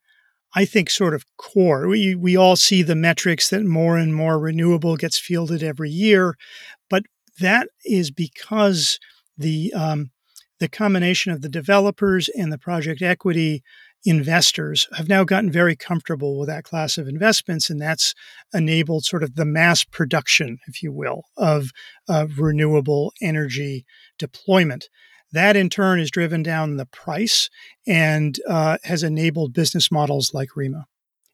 I 0.53 0.65
think, 0.65 0.91
sort 0.91 1.15
of 1.15 1.25
core. 1.37 1.87
We, 1.87 2.17
we 2.17 2.37
all 2.37 2.57
see 2.57 2.83
the 2.83 2.97
metrics 2.97 3.51
that 3.51 3.65
more 3.65 3.97
and 3.97 4.13
more 4.15 4.39
renewable 4.39 4.97
gets 4.97 5.17
fielded 5.17 5.63
every 5.63 5.91
year, 5.91 6.37
but 6.89 7.05
that 7.41 7.69
is 7.85 8.11
because 8.11 8.99
the 9.37 9.73
um, 9.75 10.11
the 10.59 10.69
combination 10.69 11.33
of 11.33 11.41
the 11.41 11.49
developers 11.49 12.29
and 12.29 12.53
the 12.53 12.59
project 12.59 13.03
equity 13.03 13.63
investors 14.05 14.89
have 14.95 15.09
now 15.09 15.25
gotten 15.25 15.51
very 15.51 15.77
comfortable 15.77 16.39
with 16.39 16.49
that 16.49 16.65
class 16.65 16.97
of 16.97 17.09
investments, 17.09 17.69
and 17.69 17.81
that's 17.81 18.15
enabled 18.55 19.05
sort 19.05 19.23
of 19.23 19.35
the 19.35 19.45
mass 19.45 19.85
production, 19.85 20.59
if 20.67 20.83
you 20.83 20.93
will, 20.93 21.25
of, 21.37 21.71
renewable 22.37 23.13
energy 23.21 23.85
deployment. 24.19 24.89
That 25.33 25.55
in 25.55 25.69
turn 25.69 25.99
has 25.99 26.11
driven 26.11 26.43
down 26.43 26.77
the 26.77 26.87
price 26.87 27.51
and 27.87 28.39
uh, 28.49 28.79
has 28.85 29.03
enabled 29.03 29.53
business 29.53 29.91
models 29.91 30.35
like 30.35 30.57
Remo. 30.57 30.85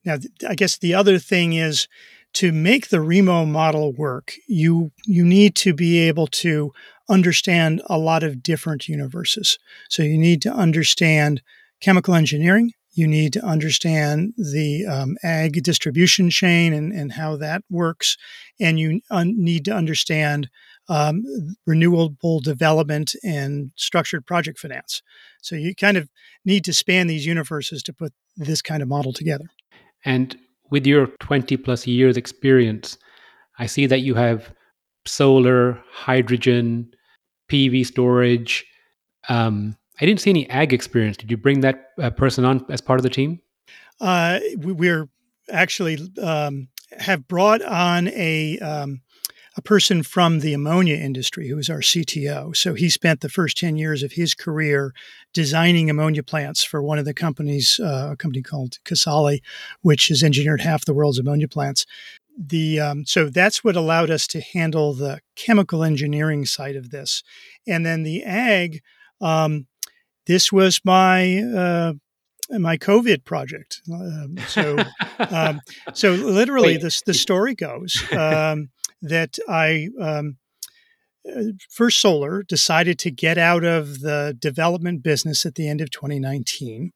Now, 0.05 0.19
I 0.47 0.55
guess 0.55 0.77
the 0.77 0.95
other 0.95 1.19
thing 1.19 1.55
is 1.55 1.88
to 2.37 2.53
make 2.53 2.88
the 2.88 3.01
Remo 3.01 3.46
model 3.46 3.94
work, 3.94 4.35
you 4.46 4.92
you 5.07 5.25
need 5.25 5.55
to 5.57 5.72
be 5.72 5.99
able 6.01 6.27
to 6.27 6.70
understand 7.09 7.81
a 7.87 7.96
lot 7.96 8.22
of 8.22 8.42
different 8.42 8.88
universes. 8.88 9.59
So 9.88 10.03
you 10.03 10.18
need 10.18 10.42
to 10.42 10.53
understand 10.53 11.40
chemical 11.81 12.14
engineering. 12.14 12.72
You 12.92 13.07
need 13.07 13.33
to 13.35 13.44
understand 13.44 14.35
the 14.37 14.85
um, 14.85 15.16
ag 15.22 15.62
distribution 15.62 16.29
chain 16.29 16.75
and, 16.75 16.92
and 16.92 17.12
how 17.12 17.37
that 17.37 17.62
works. 17.70 18.18
And 18.61 18.79
you 18.79 19.01
un- 19.11 19.35
need 19.38 19.64
to 19.66 19.75
understand 19.75 20.51
um, 20.90 21.25
renewable 21.66 22.40
development 22.40 23.14
and 23.25 23.70
structured 23.77 24.27
project 24.27 24.59
finance. 24.59 25.01
So 25.40 25.57
you 25.57 25.75
kind 25.75 25.96
of 25.96 26.11
need 26.44 26.64
to 26.64 26.75
span 26.75 27.07
these 27.07 27.25
universes 27.25 27.83
to 27.85 27.94
put 27.94 28.12
this 28.37 28.61
kind 28.61 28.83
of 28.83 28.88
model 28.88 29.14
together. 29.14 29.46
And 30.05 30.37
with 30.70 30.87
your 30.87 31.07
20 31.20 31.57
plus 31.57 31.87
years 31.87 32.16
experience, 32.16 32.98
I 33.59 33.66
see 33.66 33.87
that 33.87 34.00
you 34.00 34.14
have 34.14 34.52
solar, 35.07 35.83
hydrogen, 35.90 36.90
PV 37.50 37.87
storage. 37.87 38.64
Um, 39.29 39.76
I 40.00 40.07
didn't 40.07 40.20
see 40.20 40.31
any 40.31 40.48
ag 40.50 40.72
experience. 40.72 41.16
Did 41.16 41.31
you 41.31 41.37
bring 41.37 41.61
that 41.61 41.90
uh, 42.00 42.11
person 42.11 42.44
on 42.44 42.64
as 42.68 42.81
part 42.81 42.98
of 42.98 43.02
the 43.02 43.11
team? 43.11 43.40
Uh, 44.00 44.40
we're 44.57 45.09
actually 45.50 45.98
um, 46.22 46.68
have 46.98 47.26
brought 47.29 47.62
on 47.62 48.09
a 48.09 48.59
um, 48.59 49.00
a 49.57 49.62
person 49.62 50.03
from 50.03 50.40
the 50.40 50.53
ammonia 50.53 50.97
industry 50.97 51.49
who 51.49 51.59
is 51.59 51.71
our 51.71 51.81
CTO. 51.81 52.55
So 52.55 52.75
he 52.75 52.90
spent 52.90 53.21
the 53.21 53.29
first 53.29 53.57
10 53.57 53.77
years 53.77 54.03
of 54.03 54.12
his 54.12 54.35
career 54.35 54.92
designing 55.33 55.88
ammonia 55.88 56.23
plants 56.23 56.62
for 56.62 56.83
one 56.83 56.99
of 56.99 57.05
the 57.07 57.14
companies, 57.14 57.81
uh, 57.83 58.11
a 58.12 58.16
company 58.16 58.42
called 58.42 58.79
Casale, 58.85 59.40
which 59.81 60.09
has 60.09 60.23
engineered 60.23 60.61
half 60.61 60.85
the 60.85 60.95
world's 60.95 61.19
ammonia 61.19 61.49
plants. 61.49 61.87
The 62.38 62.81
um, 62.81 63.07
so 63.07 63.31
that's 63.31 63.64
what 63.64 63.77
allowed 63.77 64.11
us 64.11 64.27
to 64.27 64.42
handle 64.42 64.92
the 64.92 65.21
chemical 65.37 65.83
engineering 65.83 66.45
side 66.45 66.77
of 66.77 66.90
this, 66.90 67.23
and 67.66 67.87
then 67.87 68.03
the 68.03 68.23
ag 68.25 68.83
um, 69.23 69.66
this 70.27 70.53
was 70.53 70.81
my 70.85 71.38
uh, 71.38 71.92
my 72.59 72.77
COVID 72.77 73.25
project. 73.25 73.81
Um, 73.92 74.37
so, 74.49 74.77
um, 75.31 75.61
so 75.95 76.12
literally, 76.12 76.77
the 76.77 77.01
the 77.07 77.14
story 77.14 77.55
goes 77.55 78.03
um, 78.12 78.69
that 79.09 79.38
I 79.49 79.88
um, 80.01 80.37
uh, 81.29 81.42
First 81.71 82.01
Solar 82.01 82.42
decided 82.42 82.99
to 83.01 83.11
get 83.11 83.38
out 83.38 83.64
of 83.64 84.01
the 84.01 84.37
development 84.38 85.03
business 85.03 85.45
at 85.45 85.55
the 85.55 85.69
end 85.69 85.81
of 85.81 85.90
2019, 85.90 86.92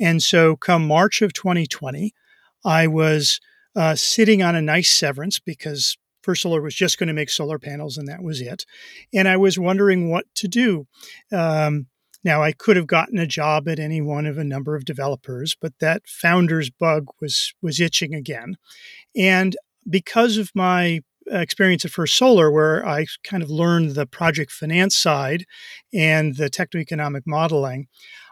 and 0.00 0.22
so 0.22 0.56
come 0.56 0.86
March 0.86 1.22
of 1.22 1.32
2020, 1.32 2.12
I 2.64 2.86
was 2.86 3.40
uh, 3.74 3.94
sitting 3.94 4.42
on 4.42 4.54
a 4.54 4.62
nice 4.62 4.90
severance 4.90 5.38
because 5.38 5.96
First 6.22 6.42
Solar 6.42 6.60
was 6.62 6.74
just 6.74 6.98
going 6.98 7.08
to 7.08 7.12
make 7.12 7.30
solar 7.30 7.58
panels 7.58 7.98
and 7.98 8.08
that 8.08 8.22
was 8.22 8.40
it. 8.40 8.64
And 9.12 9.28
I 9.28 9.36
was 9.36 9.58
wondering 9.58 10.10
what 10.10 10.26
to 10.36 10.48
do. 10.48 10.86
Um, 11.32 11.86
now, 12.24 12.42
I 12.42 12.52
could 12.52 12.76
have 12.76 12.86
gotten 12.86 13.18
a 13.18 13.26
job 13.26 13.66
at 13.68 13.80
any 13.80 14.00
one 14.00 14.26
of 14.26 14.38
a 14.38 14.44
number 14.44 14.76
of 14.76 14.84
developers, 14.84 15.56
but 15.60 15.72
that 15.80 16.06
founder's 16.06 16.70
bug 16.70 17.06
was 17.20 17.52
was 17.60 17.80
itching 17.80 18.14
again. 18.14 18.56
And 19.16 19.56
because 19.88 20.36
of 20.36 20.52
my 20.54 21.00
experience 21.26 21.84
at 21.84 21.90
First 21.90 22.16
Solar, 22.16 22.50
where 22.50 22.86
I 22.86 23.06
kind 23.22 23.42
of 23.42 23.50
learned 23.50 23.92
the 23.92 24.06
project 24.06 24.50
finance 24.50 24.96
side 24.96 25.44
and 25.92 26.36
the 26.36 26.48
techno-economic 26.48 27.24
modeling, 27.26 27.88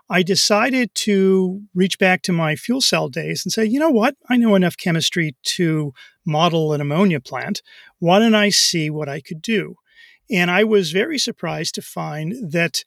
I 0.09 0.25
decided 0.25 0.93
to 0.97 1.63
reach 1.73 1.99
back 1.99 2.23
to 2.23 2.33
my 2.33 2.57
fuel 2.57 2.81
cell 2.81 3.09
days 3.09 3.45
and 3.45 3.53
say, 3.53 3.65
you 3.65 3.79
know 3.79 3.91
what? 3.91 4.17
I 4.29 4.37
know 4.37 4.57
enough 4.57 4.77
chemistry 4.77 5.37
to 5.57 5.93
model 6.27 6.73
an 6.73 6.81
ammonia 6.81 7.21
plant. 7.21 7.63
Why 8.01 8.19
don't 8.19 8.35
I 8.35 8.49
see 8.49 8.91
what 8.91 9.09
I 9.09 9.21
could 9.21 9.41
do? 9.41 9.77
And 10.29 10.51
I 10.51 10.65
was 10.65 10.91
very 10.91 11.19
surprised 11.19 11.77
to 11.77 11.83
find 11.83 12.53
that 12.53 12.85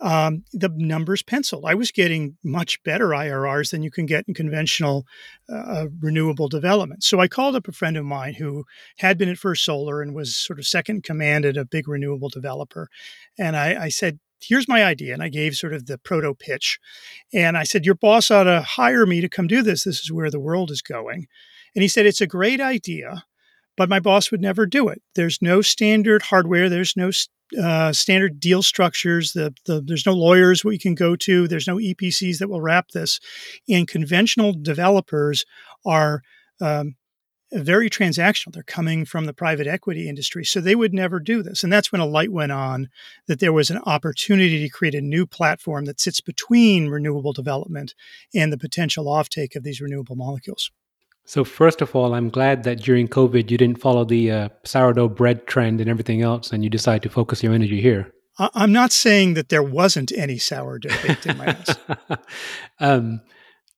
um, 0.00 0.44
the 0.52 0.68
numbers 0.70 1.22
penciled. 1.22 1.64
I 1.66 1.74
was 1.74 1.92
getting 1.92 2.36
much 2.42 2.82
better 2.82 3.08
IRRs 3.08 3.70
than 3.70 3.82
you 3.82 3.90
can 3.90 4.06
get 4.06 4.24
in 4.26 4.34
conventional 4.34 5.06
uh, 5.48 5.86
renewable 6.00 6.48
development. 6.48 7.04
So 7.04 7.20
I 7.20 7.28
called 7.28 7.56
up 7.56 7.68
a 7.68 7.72
friend 7.72 7.96
of 7.96 8.04
mine 8.04 8.34
who 8.34 8.64
had 8.98 9.16
been 9.18 9.28
at 9.28 9.38
First 9.38 9.64
Solar 9.64 10.02
and 10.02 10.14
was 10.14 10.36
sort 10.36 10.58
of 10.58 10.66
second 10.66 11.04
command 11.04 11.44
at 11.44 11.56
a 11.56 11.64
big 11.64 11.88
renewable 11.88 12.28
developer. 12.28 12.88
And 13.38 13.56
I, 13.56 13.84
I 13.84 13.88
said, 13.88 14.18
here's 14.40 14.68
my 14.68 14.84
idea. 14.84 15.14
And 15.14 15.22
I 15.22 15.28
gave 15.28 15.56
sort 15.56 15.72
of 15.72 15.86
the 15.86 15.98
proto 15.98 16.34
pitch. 16.34 16.78
And 17.32 17.56
I 17.56 17.64
said, 17.64 17.86
Your 17.86 17.94
boss 17.94 18.30
ought 18.30 18.44
to 18.44 18.62
hire 18.62 19.06
me 19.06 19.20
to 19.20 19.28
come 19.28 19.46
do 19.46 19.62
this. 19.62 19.84
This 19.84 20.00
is 20.00 20.12
where 20.12 20.30
the 20.30 20.40
world 20.40 20.70
is 20.70 20.82
going. 20.82 21.26
And 21.74 21.82
he 21.82 21.88
said, 21.88 22.06
It's 22.06 22.20
a 22.20 22.26
great 22.26 22.60
idea, 22.60 23.24
but 23.76 23.88
my 23.88 24.00
boss 24.00 24.30
would 24.30 24.40
never 24.40 24.66
do 24.66 24.88
it. 24.88 25.02
There's 25.14 25.40
no 25.40 25.62
standard 25.62 26.22
hardware, 26.22 26.68
there's 26.68 26.96
no 26.96 27.10
uh, 27.60 27.92
standard 27.92 28.40
deal 28.40 28.62
structures. 28.62 29.32
The, 29.32 29.54
the, 29.66 29.80
there's 29.80 30.06
no 30.06 30.12
lawyers 30.12 30.64
we 30.64 30.78
can 30.78 30.94
go 30.94 31.16
to. 31.16 31.48
There's 31.48 31.66
no 31.66 31.76
EPCs 31.76 32.38
that 32.38 32.48
will 32.48 32.60
wrap 32.60 32.90
this. 32.90 33.20
And 33.68 33.88
conventional 33.88 34.52
developers 34.52 35.44
are 35.84 36.22
um, 36.60 36.96
very 37.52 37.88
transactional. 37.88 38.52
They're 38.52 38.62
coming 38.62 39.04
from 39.04 39.26
the 39.26 39.32
private 39.32 39.66
equity 39.66 40.08
industry. 40.08 40.44
So 40.44 40.60
they 40.60 40.74
would 40.74 40.92
never 40.92 41.20
do 41.20 41.42
this. 41.42 41.62
And 41.62 41.72
that's 41.72 41.92
when 41.92 42.00
a 42.00 42.06
light 42.06 42.32
went 42.32 42.52
on 42.52 42.88
that 43.26 43.40
there 43.40 43.52
was 43.52 43.70
an 43.70 43.80
opportunity 43.86 44.62
to 44.62 44.68
create 44.68 44.94
a 44.94 45.00
new 45.00 45.26
platform 45.26 45.84
that 45.84 46.00
sits 46.00 46.20
between 46.20 46.88
renewable 46.88 47.32
development 47.32 47.94
and 48.34 48.52
the 48.52 48.58
potential 48.58 49.06
offtake 49.06 49.54
of 49.56 49.62
these 49.62 49.80
renewable 49.80 50.16
molecules. 50.16 50.70
So, 51.26 51.42
first 51.42 51.80
of 51.80 51.96
all, 51.96 52.14
I'm 52.14 52.28
glad 52.28 52.64
that 52.64 52.80
during 52.80 53.08
COVID 53.08 53.50
you 53.50 53.56
didn't 53.56 53.80
follow 53.80 54.04
the 54.04 54.30
uh, 54.30 54.48
sourdough 54.64 55.08
bread 55.08 55.46
trend 55.46 55.80
and 55.80 55.88
everything 55.88 56.20
else, 56.20 56.52
and 56.52 56.62
you 56.62 56.68
decided 56.68 57.02
to 57.04 57.08
focus 57.08 57.42
your 57.42 57.54
energy 57.54 57.80
here. 57.80 58.12
I'm 58.38 58.72
not 58.72 58.92
saying 58.92 59.34
that 59.34 59.48
there 59.48 59.62
wasn't 59.62 60.12
any 60.12 60.38
sourdough 60.38 60.94
baked 61.02 61.26
in 61.26 61.38
my 61.38 61.52
house. 61.52 61.76
um, 62.80 63.20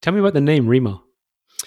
tell 0.01 0.15
me 0.15 0.21
about 0.21 0.33
the 0.33 0.41
name 0.41 0.67
Remo. 0.67 1.03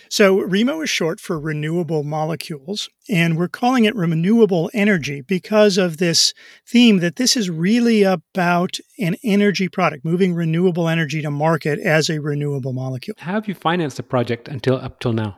So, 0.10 0.40
REMO 0.40 0.84
is 0.84 0.90
short 0.90 1.20
for 1.20 1.40
renewable 1.40 2.04
molecules, 2.04 2.90
and 3.08 3.38
we're 3.38 3.48
calling 3.48 3.86
it 3.86 3.96
renewable 3.96 4.72
energy 4.74 5.22
because 5.22 5.78
of 5.78 5.98
this 5.98 6.34
theme 6.68 6.98
that 6.98 7.16
this 7.16 7.38
is 7.38 7.50
really 7.50 8.04
about 8.04 8.78
an 8.98 9.16
energy 9.24 9.70
product, 9.70 10.04
moving 10.04 10.34
renewable 10.34 10.90
energy 10.90 11.22
to 11.22 11.32
market 11.32 11.80
as 11.80 12.10
a 12.10 12.20
renewable 12.20 12.74
molecule. 12.74 13.16
How 13.20 13.34
have 13.34 13.48
you 13.48 13.54
financed 13.54 13.98
the 13.98 14.04
project 14.04 14.48
until 14.48 14.76
up 14.76 15.00
till 15.00 15.14
now? 15.14 15.38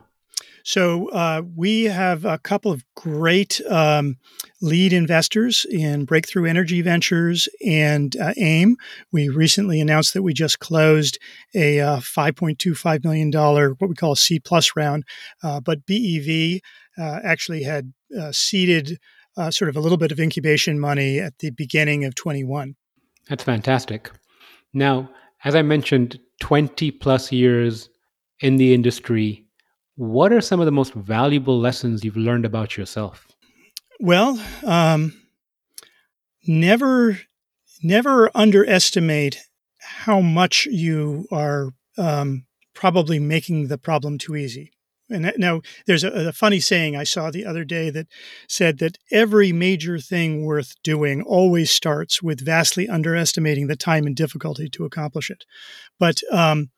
So 0.64 1.08
uh, 1.10 1.42
we 1.56 1.84
have 1.84 2.24
a 2.24 2.38
couple 2.38 2.70
of 2.70 2.84
great 2.94 3.60
um, 3.68 4.16
lead 4.60 4.92
investors 4.92 5.66
in 5.70 6.04
Breakthrough 6.04 6.46
Energy 6.46 6.82
Ventures 6.82 7.48
and 7.66 8.16
uh, 8.16 8.32
AIM. 8.36 8.76
We 9.10 9.28
recently 9.28 9.80
announced 9.80 10.14
that 10.14 10.22
we 10.22 10.32
just 10.32 10.60
closed 10.60 11.18
a 11.54 11.80
uh, 11.80 11.96
$5.25 11.98 13.04
million, 13.04 13.32
what 13.78 13.88
we 13.88 13.94
call 13.94 14.12
a 14.12 14.16
C 14.16 14.38
plus 14.38 14.76
round. 14.76 15.04
Uh, 15.42 15.60
but 15.60 15.84
BEV 15.86 16.60
uh, 16.98 17.20
actually 17.24 17.62
had 17.62 17.92
uh, 18.18 18.32
seeded 18.32 18.98
sort 19.50 19.70
of 19.70 19.76
a 19.76 19.80
little 19.80 19.96
bit 19.96 20.12
of 20.12 20.20
incubation 20.20 20.78
money 20.78 21.18
at 21.18 21.38
the 21.38 21.50
beginning 21.50 22.04
of 22.04 22.14
21. 22.14 22.76
That's 23.28 23.44
fantastic. 23.44 24.10
Now, 24.74 25.10
as 25.44 25.54
I 25.54 25.62
mentioned, 25.62 26.20
20 26.40 26.90
plus 26.92 27.32
years 27.32 27.88
in 28.40 28.56
the 28.56 28.74
industry 28.74 29.41
what 30.02 30.32
are 30.32 30.40
some 30.40 30.58
of 30.58 30.66
the 30.66 30.72
most 30.72 30.94
valuable 30.94 31.60
lessons 31.60 32.04
you've 32.04 32.16
learned 32.16 32.44
about 32.44 32.76
yourself? 32.76 33.28
Well, 34.00 34.42
um, 34.64 35.12
never, 36.44 37.20
never 37.84 38.28
underestimate 38.34 39.38
how 39.78 40.20
much 40.20 40.66
you 40.66 41.26
are 41.30 41.70
um, 41.96 42.46
probably 42.74 43.20
making 43.20 43.68
the 43.68 43.78
problem 43.78 44.18
too 44.18 44.34
easy. 44.34 44.72
And 45.08 45.32
now 45.38 45.60
there's 45.86 46.02
a, 46.02 46.28
a, 46.28 46.32
funny 46.32 46.58
saying 46.58 46.96
I 46.96 47.04
saw 47.04 47.30
the 47.30 47.44
other 47.44 47.64
day 47.64 47.90
that 47.90 48.08
said 48.48 48.78
that 48.78 48.98
every 49.12 49.52
major 49.52 49.98
thing 50.00 50.44
worth 50.44 50.74
doing 50.82 51.22
always 51.22 51.70
starts 51.70 52.20
with 52.20 52.44
vastly 52.44 52.88
underestimating 52.88 53.68
the 53.68 53.76
time 53.76 54.06
and 54.06 54.16
difficulty 54.16 54.68
to 54.70 54.84
accomplish 54.84 55.30
it. 55.30 55.44
But 56.00 56.22
um, 56.32 56.70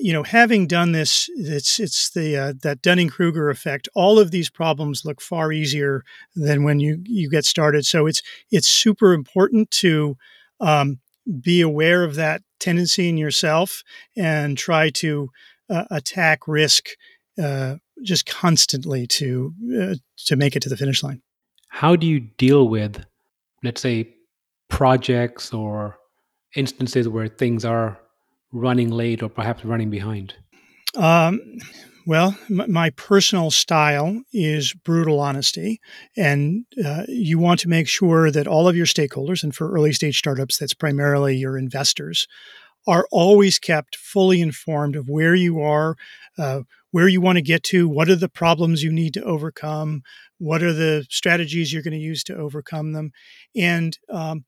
you 0.00 0.12
know, 0.12 0.22
having 0.22 0.66
done 0.66 0.92
this, 0.92 1.28
it's 1.36 1.78
it's 1.78 2.10
the 2.10 2.36
uh, 2.36 2.52
that 2.62 2.82
Dunning 2.82 3.08
Kruger 3.08 3.50
effect. 3.50 3.88
All 3.94 4.18
of 4.18 4.30
these 4.30 4.50
problems 4.50 5.04
look 5.04 5.20
far 5.20 5.52
easier 5.52 6.04
than 6.34 6.64
when 6.64 6.80
you 6.80 7.02
you 7.04 7.30
get 7.30 7.44
started. 7.44 7.86
So 7.86 8.06
it's 8.06 8.22
it's 8.50 8.68
super 8.68 9.12
important 9.12 9.70
to 9.72 10.16
um, 10.60 11.00
be 11.40 11.60
aware 11.60 12.04
of 12.04 12.14
that 12.16 12.42
tendency 12.60 13.08
in 13.08 13.16
yourself 13.18 13.82
and 14.16 14.56
try 14.56 14.90
to 14.90 15.30
uh, 15.68 15.84
attack 15.90 16.46
risk 16.46 16.90
uh, 17.42 17.76
just 18.02 18.26
constantly 18.26 19.06
to 19.06 19.54
uh, 19.80 19.94
to 20.26 20.36
make 20.36 20.56
it 20.56 20.60
to 20.62 20.68
the 20.68 20.76
finish 20.76 21.02
line. 21.02 21.22
How 21.68 21.96
do 21.96 22.06
you 22.06 22.20
deal 22.20 22.68
with, 22.68 23.04
let's 23.62 23.80
say, 23.80 24.14
projects 24.68 25.52
or 25.52 25.98
instances 26.54 27.08
where 27.08 27.28
things 27.28 27.64
are 27.64 27.98
running 28.56 28.90
late 28.90 29.22
or 29.22 29.28
perhaps 29.28 29.64
running 29.64 29.90
behind? 29.90 30.34
Um, 30.96 31.40
well, 32.06 32.38
my 32.48 32.90
personal 32.90 33.50
style 33.50 34.22
is 34.32 34.72
brutal 34.72 35.18
honesty. 35.18 35.80
And 36.16 36.64
uh, 36.84 37.02
you 37.08 37.38
want 37.38 37.58
to 37.60 37.68
make 37.68 37.88
sure 37.88 38.30
that 38.30 38.46
all 38.46 38.68
of 38.68 38.76
your 38.76 38.86
stakeholders, 38.86 39.42
and 39.42 39.54
for 39.54 39.72
early 39.72 39.92
stage 39.92 40.18
startups, 40.18 40.58
that's 40.58 40.74
primarily 40.74 41.36
your 41.36 41.58
investors, 41.58 42.28
are 42.86 43.08
always 43.10 43.58
kept 43.58 43.96
fully 43.96 44.40
informed 44.40 44.94
of 44.94 45.08
where 45.08 45.34
you 45.34 45.60
are, 45.60 45.96
uh, 46.38 46.60
where 46.92 47.08
you 47.08 47.20
want 47.20 47.36
to 47.36 47.42
get 47.42 47.64
to, 47.64 47.88
what 47.88 48.08
are 48.08 48.16
the 48.16 48.28
problems 48.28 48.84
you 48.84 48.92
need 48.92 49.12
to 49.14 49.24
overcome, 49.24 50.02
what 50.38 50.62
are 50.62 50.72
the 50.72 51.04
strategies 51.10 51.72
you're 51.72 51.82
going 51.82 51.92
to 51.92 51.98
use 51.98 52.22
to 52.22 52.36
overcome 52.36 52.92
them. 52.92 53.10
And 53.56 53.98
um, 54.08 54.44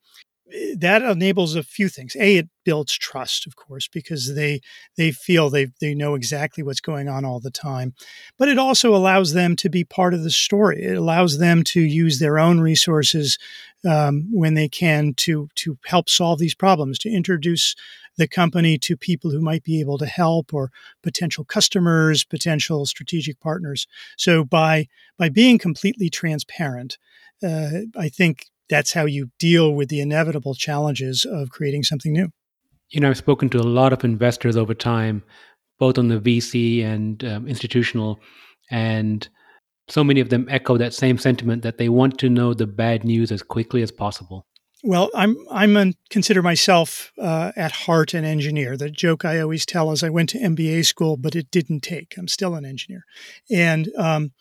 that 0.77 1.01
enables 1.01 1.55
a 1.55 1.63
few 1.63 1.89
things. 1.89 2.15
A, 2.15 2.37
it 2.37 2.49
builds 2.63 2.97
trust, 2.97 3.45
of 3.47 3.55
course, 3.55 3.87
because 3.87 4.35
they 4.35 4.61
they 4.97 5.11
feel 5.11 5.49
they 5.49 5.67
they 5.79 5.93
know 5.93 6.15
exactly 6.15 6.63
what's 6.63 6.81
going 6.81 7.07
on 7.07 7.25
all 7.25 7.39
the 7.39 7.51
time. 7.51 7.93
But 8.37 8.49
it 8.49 8.57
also 8.57 8.95
allows 8.95 9.33
them 9.33 9.55
to 9.57 9.69
be 9.69 9.83
part 9.83 10.13
of 10.13 10.23
the 10.23 10.31
story. 10.31 10.83
It 10.83 10.97
allows 10.97 11.37
them 11.37 11.63
to 11.65 11.81
use 11.81 12.19
their 12.19 12.39
own 12.39 12.59
resources 12.59 13.37
um, 13.87 14.27
when 14.31 14.55
they 14.55 14.67
can 14.67 15.13
to 15.17 15.49
to 15.55 15.77
help 15.85 16.09
solve 16.09 16.39
these 16.39 16.55
problems, 16.55 16.99
to 16.99 17.09
introduce 17.09 17.75
the 18.17 18.27
company 18.27 18.77
to 18.77 18.97
people 18.97 19.31
who 19.31 19.41
might 19.41 19.63
be 19.63 19.79
able 19.79 19.97
to 19.97 20.05
help, 20.05 20.53
or 20.53 20.71
potential 21.03 21.45
customers, 21.45 22.23
potential 22.23 22.85
strategic 22.85 23.39
partners. 23.39 23.87
So 24.17 24.43
by 24.43 24.87
by 25.17 25.29
being 25.29 25.57
completely 25.57 26.09
transparent, 26.09 26.97
uh, 27.43 27.69
I 27.97 28.09
think 28.09 28.47
that's 28.69 28.93
how 28.93 29.05
you 29.05 29.31
deal 29.39 29.73
with 29.73 29.89
the 29.89 29.99
inevitable 29.99 30.53
challenges 30.53 31.25
of 31.25 31.49
creating 31.49 31.83
something 31.83 32.13
new. 32.13 32.29
You 32.89 33.01
know, 33.01 33.09
I've 33.09 33.17
spoken 33.17 33.49
to 33.49 33.59
a 33.59 33.63
lot 33.63 33.93
of 33.93 34.03
investors 34.03 34.55
over 34.55 34.73
time, 34.73 35.23
both 35.77 35.97
on 35.97 36.07
the 36.07 36.19
VC 36.19 36.83
and 36.83 37.23
um, 37.23 37.47
institutional, 37.47 38.19
and 38.71 39.27
so 39.87 40.03
many 40.03 40.19
of 40.19 40.29
them 40.29 40.47
echo 40.49 40.77
that 40.77 40.93
same 40.93 41.17
sentiment 41.17 41.63
that 41.63 41.77
they 41.77 41.89
want 41.89 42.17
to 42.19 42.29
know 42.29 42.53
the 42.53 42.67
bad 42.67 43.03
news 43.03 43.31
as 43.31 43.41
quickly 43.41 43.81
as 43.81 43.91
possible. 43.91 44.45
Well, 44.83 45.09
I'm 45.13 45.35
I'm 45.51 45.75
a, 45.75 45.93
consider 46.09 46.41
myself 46.41 47.11
uh, 47.19 47.51
at 47.57 47.71
heart 47.71 48.13
an 48.13 48.23
engineer. 48.23 48.77
The 48.77 48.89
joke 48.89 49.25
I 49.25 49.39
always 49.39 49.65
tell 49.65 49.91
is 49.91 50.03
I 50.03 50.09
went 50.09 50.29
to 50.29 50.39
MBA 50.39 50.85
school, 50.85 51.17
but 51.17 51.35
it 51.35 51.51
didn't 51.51 51.81
take. 51.81 52.15
I'm 52.17 52.29
still 52.29 52.55
an 52.55 52.65
engineer, 52.65 53.03
and 53.51 53.89
um, 53.97 54.31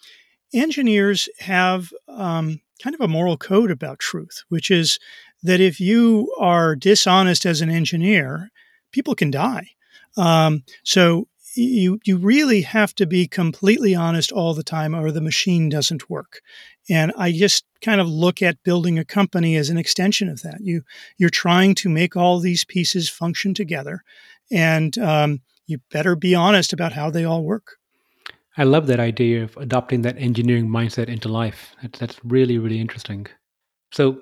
engineers 0.55 1.29
have 1.41 1.93
um, 2.07 2.61
kind 2.83 2.95
of 2.95 3.01
a 3.01 3.09
moral 3.09 3.37
code 3.37 3.71
about 3.71 3.99
truth, 3.99 4.45
which 4.49 4.71
is 4.71 4.99
that 5.43 5.61
if 5.61 5.81
you 5.81 6.35
are 6.39 6.77
dishonest 6.77 7.47
as 7.47 7.61
an 7.61 7.71
engineer, 7.71 8.51
people 8.93 9.15
can 9.15 9.31
die. 9.31 9.69
Um, 10.17 10.65
so 10.85 11.29
you 11.55 11.99
you 12.05 12.17
really 12.17 12.63
have 12.63 12.95
to 12.95 13.07
be 13.07 13.27
completely 13.27 13.95
honest 13.95 14.31
all 14.33 14.55
the 14.55 14.63
time 14.63 14.95
or 14.95 15.11
the 15.11 15.21
machine 15.21 15.69
doesn't 15.69 16.11
work. 16.11 16.41
And 16.91 17.13
i 17.19 17.33
just 17.33 17.65
kind 17.83 18.01
of 18.01 18.09
look 18.09 18.43
at 18.43 18.63
building 18.63 18.99
a 18.99 19.05
company 19.05 19.57
as 19.57 19.71
an 19.71 19.79
extension 19.79 20.29
of 20.29 20.43
that. 20.43 20.59
You 20.61 20.83
you're 21.17 21.31
trying 21.31 21.75
to 21.77 21.89
make 21.89 22.17
all 22.17 22.39
these 22.39 22.65
pieces 22.65 23.09
function 23.09 23.55
together 23.55 24.03
and 24.51 24.97
um, 24.99 25.41
you 25.67 25.79
better 25.91 26.17
be 26.17 26.35
honest 26.35 26.73
about 26.73 26.93
how 26.93 27.11
they 27.11 27.25
all 27.25 27.45
work 27.45 27.78
i 28.59 28.65
love 28.65 28.87
that 28.87 29.01
idea 29.01 29.43
of 29.43 29.57
adopting 29.57 30.03
that 30.03 30.19
engineering 30.19 30.69
mindset 30.69 31.09
into 31.09 31.29
life. 31.29 31.75
That's, 31.99 32.21
really 32.25 32.59
really 32.59 32.81
interesting. 32.81 33.27
So 33.93 34.21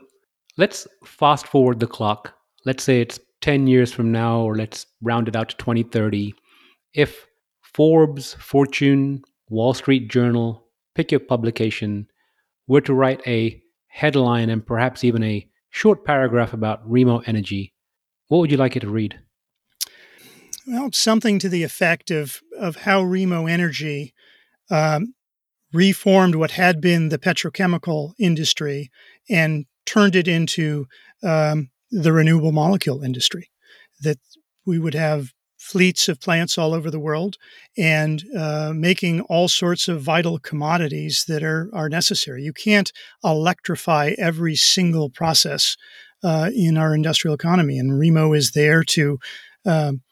let's 0.56 0.86
fast 1.04 1.46
forward 1.48 1.80
the 1.80 1.86
clock. 1.86 2.34
Let's 2.64 2.84
say 2.84 3.00
it's 3.00 3.18
10 3.40 3.66
years 3.66 3.92
from 3.92 4.12
now 4.12 4.40
or 4.40 4.56
let's 4.56 4.86
round 5.02 5.28
it 5.28 5.36
out 5.36 5.48
to 5.50 5.56
2030 5.56 6.34
if 6.94 7.26
Forbes, 7.74 8.34
Fortune, 8.34 9.22
Wall 9.50 9.74
Street 9.74 10.08
Journal, 10.08 10.66
pick 10.94 11.10
your 11.10 11.20
publication, 11.20 12.06
were 12.66 12.80
to 12.80 12.94
write 12.94 13.20
a 13.26 13.62
headline 13.88 14.48
and 14.48 14.66
perhaps 14.66 15.04
even 15.04 15.22
a 15.22 15.46
short 15.70 16.04
paragraph 16.04 16.54
about 16.54 16.80
Remo 16.90 17.18
Energy, 17.26 17.74
what 18.28 18.38
would 18.38 18.50
you 18.50 18.56
like 18.56 18.76
it 18.76 18.80
to 18.80 18.88
read? 18.88 19.18
Well, 20.66 20.90
something 20.92 21.38
to 21.38 21.48
the 21.48 21.62
effect 21.62 22.10
of, 22.10 22.40
of 22.58 22.76
how 22.76 23.02
Remo 23.02 23.46
Energy 23.46 24.14
um, 24.70 25.14
reformed 25.72 26.34
what 26.34 26.52
had 26.52 26.80
been 26.80 27.08
the 27.08 27.18
petrochemical 27.18 28.12
industry 28.18 28.90
and 29.28 29.66
turned 29.84 30.16
it 30.16 30.28
into 30.28 30.86
um, 31.22 31.70
the 31.90 32.12
renewable 32.12 32.52
molecule 32.52 33.02
industry. 33.02 33.50
That 34.00 34.18
we 34.64 34.78
would 34.78 34.94
have 34.94 35.32
fleets 35.58 36.08
of 36.08 36.20
plants 36.20 36.58
all 36.58 36.74
over 36.74 36.90
the 36.90 37.00
world 37.00 37.36
and 37.76 38.22
uh, 38.36 38.72
making 38.74 39.20
all 39.22 39.48
sorts 39.48 39.88
of 39.88 40.02
vital 40.02 40.38
commodities 40.38 41.24
that 41.26 41.42
are, 41.42 41.68
are 41.72 41.88
necessary. 41.88 42.42
You 42.42 42.52
can't 42.52 42.92
electrify 43.24 44.12
every 44.18 44.54
single 44.54 45.10
process 45.10 45.76
uh, 46.22 46.50
in 46.54 46.76
our 46.76 46.94
industrial 46.94 47.34
economy, 47.34 47.78
and 47.78 47.98
Remo 47.98 48.32
is 48.32 48.52
there 48.52 48.82
to 48.84 49.18
um, 49.64 50.02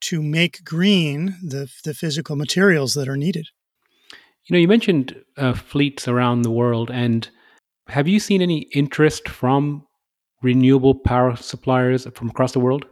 to 0.00 0.20
make 0.20 0.64
green 0.64 1.36
the, 1.42 1.70
the 1.84 1.94
physical 1.94 2.34
materials 2.34 2.94
that 2.94 3.08
are 3.08 3.16
needed. 3.16 3.48
You 4.46 4.54
know, 4.54 4.60
you 4.60 4.68
mentioned 4.68 5.24
uh, 5.36 5.54
fleets 5.54 6.06
around 6.06 6.42
the 6.42 6.52
world, 6.52 6.88
and 6.88 7.28
have 7.88 8.06
you 8.06 8.20
seen 8.20 8.40
any 8.40 8.60
interest 8.72 9.28
from 9.28 9.84
renewable 10.40 10.94
power 10.94 11.34
suppliers 11.34 12.06
from 12.14 12.30
across 12.30 12.52
the 12.52 12.60
world? 12.60 12.84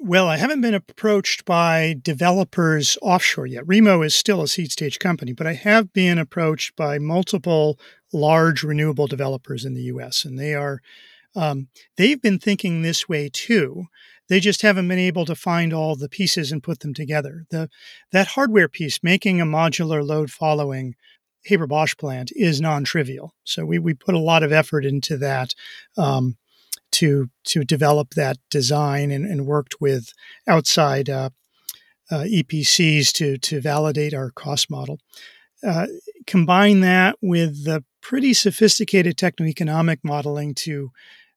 Well, 0.00 0.26
I 0.28 0.38
haven't 0.38 0.62
been 0.62 0.74
approached 0.74 1.44
by 1.44 1.96
developers 2.00 2.96
offshore 3.02 3.46
yet. 3.46 3.66
Remo 3.66 4.00
is 4.00 4.14
still 4.14 4.42
a 4.42 4.48
seed 4.48 4.72
stage 4.72 4.98
company, 4.98 5.32
but 5.34 5.46
I 5.46 5.52
have 5.52 5.92
been 5.92 6.18
approached 6.18 6.76
by 6.76 6.98
multiple 6.98 7.78
large 8.10 8.62
renewable 8.62 9.06
developers 9.06 9.66
in 9.66 9.74
the 9.74 9.82
US, 9.82 10.24
and 10.24 10.38
they 10.38 10.54
are 10.54 10.80
um, 11.36 11.68
they've 11.96 12.20
been 12.20 12.38
thinking 12.38 12.82
this 12.82 13.08
way 13.08 13.30
too. 13.32 13.86
They 14.32 14.40
just 14.40 14.62
haven't 14.62 14.88
been 14.88 14.98
able 14.98 15.26
to 15.26 15.34
find 15.34 15.74
all 15.74 15.94
the 15.94 16.08
pieces 16.08 16.52
and 16.52 16.62
put 16.62 16.80
them 16.80 16.94
together. 16.94 17.44
The 17.50 17.68
that 18.12 18.28
hardware 18.28 18.66
piece, 18.66 19.02
making 19.02 19.42
a 19.42 19.44
modular 19.44 20.02
load 20.02 20.30
following 20.30 20.94
Haber 21.44 21.66
Bosch 21.66 21.94
plant, 21.98 22.32
is 22.34 22.58
non-trivial. 22.58 23.34
So 23.44 23.66
we 23.66 23.78
we 23.78 23.92
put 23.92 24.14
a 24.14 24.18
lot 24.18 24.42
of 24.42 24.50
effort 24.50 24.86
into 24.86 25.18
that. 25.18 25.54
Um, 25.98 26.38
to 26.92 27.28
to 27.44 27.62
develop 27.62 28.14
that 28.14 28.38
design 28.48 29.10
and, 29.10 29.26
and 29.26 29.44
worked 29.44 29.82
with 29.82 30.14
outside 30.46 31.10
uh, 31.10 31.28
uh, 32.10 32.24
EPCs 32.24 33.12
to 33.12 33.36
to 33.36 33.60
validate 33.60 34.14
our 34.14 34.30
cost 34.30 34.70
model. 34.70 34.98
Uh, 35.62 35.88
combine 36.26 36.80
that 36.80 37.16
with 37.20 37.66
the 37.66 37.84
pretty 38.00 38.32
sophisticated 38.32 39.18
techno-economic 39.18 40.00
modeling 40.02 40.54
to 40.54 40.90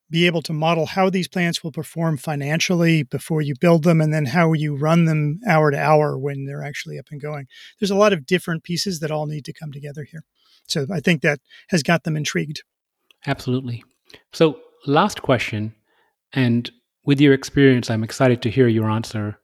be 0.09 0.27
able 0.27 0.41
to 0.43 0.53
model 0.53 0.85
how 0.85 1.09
these 1.09 1.27
plants 1.27 1.63
will 1.63 1.71
perform 1.71 2.17
financially 2.17 3.03
before 3.03 3.41
you 3.41 3.55
build 3.59 3.83
them 3.83 4.01
and 4.01 4.13
then 4.13 4.25
how 4.25 4.53
you 4.53 4.75
run 4.75 5.05
them 5.05 5.39
hour 5.47 5.71
to 5.71 5.79
hour 5.79 6.17
when 6.17 6.45
they're 6.45 6.63
actually 6.63 6.99
up 6.99 7.07
and 7.11 7.21
going. 7.21 7.47
There's 7.79 7.91
a 7.91 7.95
lot 7.95 8.13
of 8.13 8.25
different 8.25 8.63
pieces 8.63 8.99
that 8.99 9.11
all 9.11 9.25
need 9.25 9.45
to 9.45 9.53
come 9.53 9.71
together 9.71 10.03
here. 10.03 10.23
So 10.67 10.85
I 10.91 10.99
think 10.99 11.21
that 11.21 11.39
has 11.69 11.83
got 11.83 12.03
them 12.03 12.15
intrigued. 12.15 12.63
Absolutely. 13.25 13.83
So 14.31 14.59
last 14.85 15.21
question, 15.21 15.73
and 16.33 16.69
with 17.05 17.19
your 17.19 17.33
experience, 17.33 17.89
I'm 17.89 18.03
excited 18.03 18.41
to 18.43 18.49
hear 18.49 18.67
your 18.67 18.89
answer. 18.89 19.39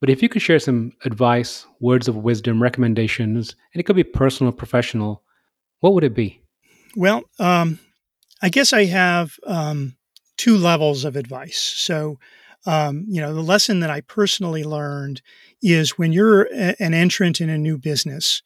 But 0.00 0.10
if 0.10 0.22
you 0.22 0.28
could 0.28 0.42
share 0.42 0.58
some 0.58 0.92
advice, 1.04 1.66
words 1.80 2.08
of 2.08 2.16
wisdom, 2.16 2.62
recommendations, 2.62 3.56
and 3.72 3.80
it 3.80 3.84
could 3.84 3.96
be 3.96 4.04
personal 4.04 4.52
professional, 4.52 5.22
what 5.80 5.92
would 5.94 6.04
it 6.04 6.14
be? 6.14 6.40
Well, 6.96 7.22
um, 7.38 7.78
I 8.40 8.48
guess 8.48 8.72
I 8.72 8.84
have 8.86 9.38
um, 9.46 9.96
two 10.36 10.56
levels 10.56 11.04
of 11.04 11.16
advice. 11.16 11.58
So, 11.58 12.18
um, 12.66 13.04
you 13.08 13.20
know, 13.20 13.34
the 13.34 13.42
lesson 13.42 13.80
that 13.80 13.90
I 13.90 14.00
personally 14.02 14.64
learned 14.64 15.22
is 15.62 15.98
when 15.98 16.12
you're 16.12 16.42
a, 16.52 16.80
an 16.80 16.94
entrant 16.94 17.40
in 17.40 17.50
a 17.50 17.58
new 17.58 17.78
business, 17.78 18.42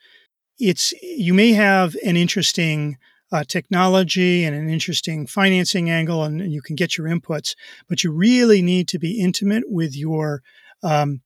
it's 0.58 0.92
you 1.02 1.34
may 1.34 1.52
have 1.52 1.96
an 2.04 2.16
interesting 2.16 2.96
uh, 3.32 3.44
technology 3.44 4.44
and 4.44 4.54
an 4.54 4.68
interesting 4.68 5.26
financing 5.26 5.90
angle, 5.90 6.24
and 6.24 6.52
you 6.52 6.62
can 6.62 6.76
get 6.76 6.96
your 6.96 7.08
inputs. 7.08 7.54
But 7.88 8.04
you 8.04 8.12
really 8.12 8.62
need 8.62 8.88
to 8.88 8.98
be 8.98 9.20
intimate 9.20 9.64
with 9.66 9.96
your 9.96 10.42
um, 10.82 11.22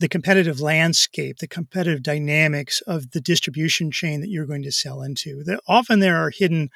the 0.00 0.08
competitive 0.08 0.60
landscape, 0.60 1.38
the 1.38 1.46
competitive 1.46 2.02
dynamics 2.02 2.80
of 2.86 3.10
the 3.10 3.20
distribution 3.20 3.90
chain 3.90 4.22
that 4.22 4.30
you're 4.30 4.46
going 4.46 4.62
to 4.62 4.72
sell 4.72 5.02
into. 5.02 5.44
The, 5.44 5.60
often 5.68 6.00
there 6.00 6.16
are 6.16 6.30
hidden 6.30 6.70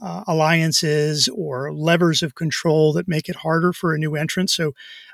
uh, 0.00 0.24
alliances 0.26 1.28
or 1.28 1.72
levers 1.72 2.22
of 2.22 2.34
control 2.34 2.92
that 2.94 3.08
make 3.08 3.28
it 3.28 3.36
harder 3.36 3.72
for 3.72 3.94
a 3.94 3.98
new 3.98 4.16
entrant. 4.16 4.50
So 4.50 4.72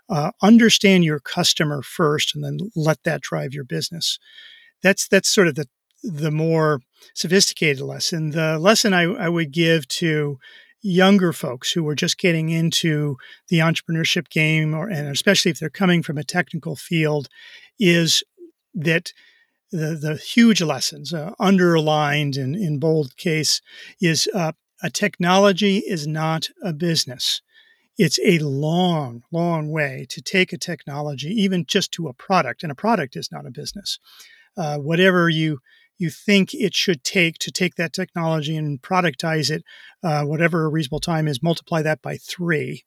uh, 0.08 0.30
understand 0.42 1.04
your 1.04 1.20
customer 1.20 1.82
first, 1.82 2.34
and 2.34 2.44
then 2.44 2.58
let 2.76 3.02
that 3.04 3.22
drive 3.22 3.52
your 3.52 3.64
business. 3.64 4.18
That's 4.82 5.08
that's 5.08 5.28
sort 5.28 5.48
of 5.48 5.56
the 5.56 5.68
the 6.02 6.30
more 6.30 6.80
sophisticated 7.14 7.80
lesson. 7.80 8.30
The 8.30 8.58
lesson 8.58 8.94
I, 8.94 9.02
I 9.02 9.28
would 9.28 9.50
give 9.52 9.88
to 9.88 10.38
younger 10.82 11.32
folks 11.32 11.72
who 11.72 11.86
are 11.88 11.96
just 11.96 12.18
getting 12.18 12.50
into 12.50 13.16
the 13.48 13.58
entrepreneurship 13.58 14.28
game, 14.28 14.74
or 14.74 14.88
and 14.88 15.08
especially 15.08 15.50
if 15.50 15.58
they're 15.58 15.70
coming 15.70 16.02
from 16.02 16.18
a 16.18 16.24
technical 16.24 16.76
field, 16.76 17.28
is 17.78 18.22
that 18.74 19.12
the 19.72 19.98
the 20.00 20.16
huge 20.16 20.62
lessons 20.62 21.12
uh, 21.12 21.32
underlined 21.40 22.36
in 22.36 22.54
in 22.54 22.78
bold 22.78 23.16
case 23.16 23.60
is 24.00 24.28
uh, 24.32 24.52
a 24.82 24.90
technology 24.90 25.78
is 25.78 26.06
not 26.06 26.48
a 26.62 26.72
business. 26.72 27.42
It's 27.98 28.18
a 28.22 28.38
long, 28.40 29.22
long 29.32 29.70
way 29.70 30.06
to 30.10 30.20
take 30.20 30.52
a 30.52 30.58
technology, 30.58 31.30
even 31.30 31.64
just 31.66 31.92
to 31.92 32.08
a 32.08 32.12
product, 32.12 32.62
and 32.62 32.70
a 32.70 32.74
product 32.74 33.16
is 33.16 33.32
not 33.32 33.46
a 33.46 33.50
business. 33.50 33.98
Uh, 34.56 34.78
whatever 34.78 35.28
you 35.28 35.60
you 35.98 36.10
think 36.10 36.52
it 36.52 36.74
should 36.74 37.02
take 37.04 37.38
to 37.38 37.50
take 37.50 37.76
that 37.76 37.94
technology 37.94 38.54
and 38.54 38.82
productize 38.82 39.50
it, 39.50 39.64
uh, 40.02 40.24
whatever 40.24 40.64
a 40.64 40.68
reasonable 40.68 41.00
time 41.00 41.26
is, 41.26 41.42
multiply 41.42 41.80
that 41.80 42.02
by 42.02 42.18
three. 42.18 42.84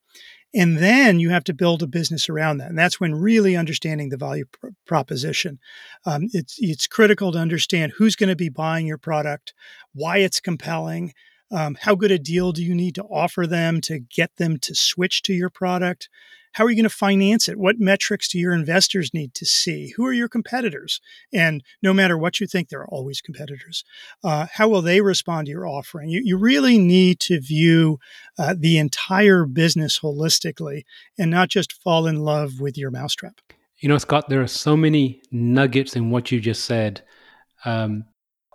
And 0.53 0.77
then 0.77 1.19
you 1.19 1.29
have 1.29 1.43
to 1.45 1.53
build 1.53 1.83
a 1.83 1.87
business 1.87 2.29
around 2.29 2.57
that. 2.57 2.69
And 2.69 2.77
that's 2.77 2.99
when 2.99 3.15
really 3.15 3.55
understanding 3.55 4.09
the 4.09 4.17
value 4.17 4.45
pr- 4.51 4.69
proposition. 4.85 5.59
Um, 6.05 6.27
it's, 6.33 6.55
it's 6.59 6.87
critical 6.87 7.31
to 7.31 7.39
understand 7.39 7.93
who's 7.97 8.15
going 8.15 8.29
to 8.29 8.35
be 8.35 8.49
buying 8.49 8.87
your 8.87 8.97
product, 8.97 9.53
why 9.93 10.17
it's 10.17 10.39
compelling, 10.39 11.13
um, 11.51 11.77
how 11.81 11.95
good 11.95 12.11
a 12.11 12.19
deal 12.19 12.51
do 12.51 12.63
you 12.63 12.75
need 12.75 12.95
to 12.95 13.03
offer 13.03 13.47
them 13.47 13.81
to 13.81 13.99
get 13.99 14.35
them 14.37 14.57
to 14.59 14.75
switch 14.75 15.21
to 15.23 15.33
your 15.33 15.49
product? 15.49 16.09
How 16.53 16.65
are 16.65 16.69
you 16.69 16.75
going 16.75 16.83
to 16.83 16.89
finance 16.89 17.47
it? 17.47 17.57
What 17.57 17.79
metrics 17.79 18.27
do 18.27 18.39
your 18.39 18.53
investors 18.53 19.13
need 19.13 19.33
to 19.35 19.45
see? 19.45 19.93
Who 19.95 20.05
are 20.05 20.13
your 20.13 20.27
competitors? 20.27 20.99
And 21.31 21.63
no 21.83 21.93
matter 21.93 22.17
what 22.17 22.39
you 22.39 22.47
think, 22.47 22.69
there 22.69 22.81
are 22.81 22.89
always 22.89 23.21
competitors. 23.21 23.83
Uh, 24.23 24.47
how 24.51 24.67
will 24.67 24.81
they 24.81 25.01
respond 25.01 25.45
to 25.45 25.51
your 25.51 25.67
offering? 25.67 26.09
You, 26.09 26.21
you 26.23 26.37
really 26.37 26.79
need 26.79 27.19
to 27.21 27.39
view 27.39 27.99
uh, 28.37 28.55
the 28.57 28.77
entire 28.79 29.45
business 29.45 29.99
holistically 29.99 30.83
and 31.17 31.29
not 31.29 31.49
just 31.49 31.81
fall 31.83 32.07
in 32.07 32.17
love 32.17 32.59
with 32.59 32.77
your 32.77 32.91
mousetrap. 32.91 33.41
You 33.77 33.87
know, 33.87 33.97
Scott, 33.97 34.27
there 34.27 34.41
are 34.41 34.47
so 34.47 34.75
many 34.75 35.21
nuggets 35.31 35.95
in 35.95 36.09
what 36.09 36.31
you 36.31 36.39
just 36.39 36.65
said. 36.65 37.03
Um, 37.63 38.05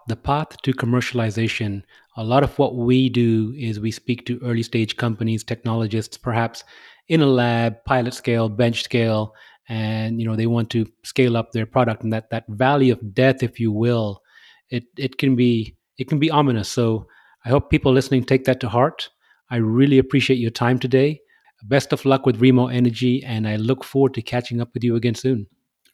the 0.07 0.17
path 0.17 0.61
to 0.63 0.73
commercialization 0.73 1.83
a 2.17 2.25
lot 2.25 2.45
of 2.45 2.57
what 2.59 2.77
we 2.77 3.09
do 3.09 3.55
is 3.57 3.81
we 3.81 3.91
speak 3.91 4.25
to 4.27 4.41
early 4.43 4.63
stage 4.63 4.97
companies, 4.97 5.43
technologists, 5.43 6.17
perhaps 6.17 6.65
in 7.09 7.21
a 7.21 7.27
lab, 7.27 7.85
pilot 7.85 8.15
scale, 8.15 8.49
bench 8.49 8.83
scale, 8.85 9.35
and 9.69 10.21
you 10.21 10.27
know 10.27 10.37
they 10.37 10.47
want 10.47 10.71
to 10.71 10.87
scale 11.03 11.37
up 11.37 11.53
their 11.53 11.67
product. 11.67 12.03
And 12.03 12.13
that 12.13 12.31
that 12.31 12.45
valley 12.49 12.91
of 12.91 13.15
death 13.15 13.43
if 13.43 13.59
you 13.59 13.73
will 13.73 14.23
it 14.71 14.85
it 14.97 15.19
can 15.19 15.37
be 15.37 15.77
it 15.99 16.09
can 16.09 16.19
be 16.19 16.31
ominous. 16.31 16.69
So 16.69 17.07
i 17.45 17.49
hope 17.49 17.71
people 17.71 17.93
listening 17.93 18.25
take 18.25 18.45
that 18.45 18.61
to 18.61 18.69
heart. 18.69 19.11
I 19.51 19.57
really 19.57 19.99
appreciate 19.99 20.39
your 20.39 20.51
time 20.51 20.79
today. 20.79 21.21
Best 21.65 21.93
of 21.93 22.05
luck 22.05 22.27
with 22.27 22.43
remo 22.43 22.67
energy 22.67 23.23
and 23.25 23.49
i 23.49 23.57
look 23.57 23.85
forward 23.85 24.13
to 24.15 24.21
catching 24.23 24.61
up 24.61 24.69
with 24.75 24.85
you 24.85 24.97
again 24.97 25.15
soon 25.15 25.47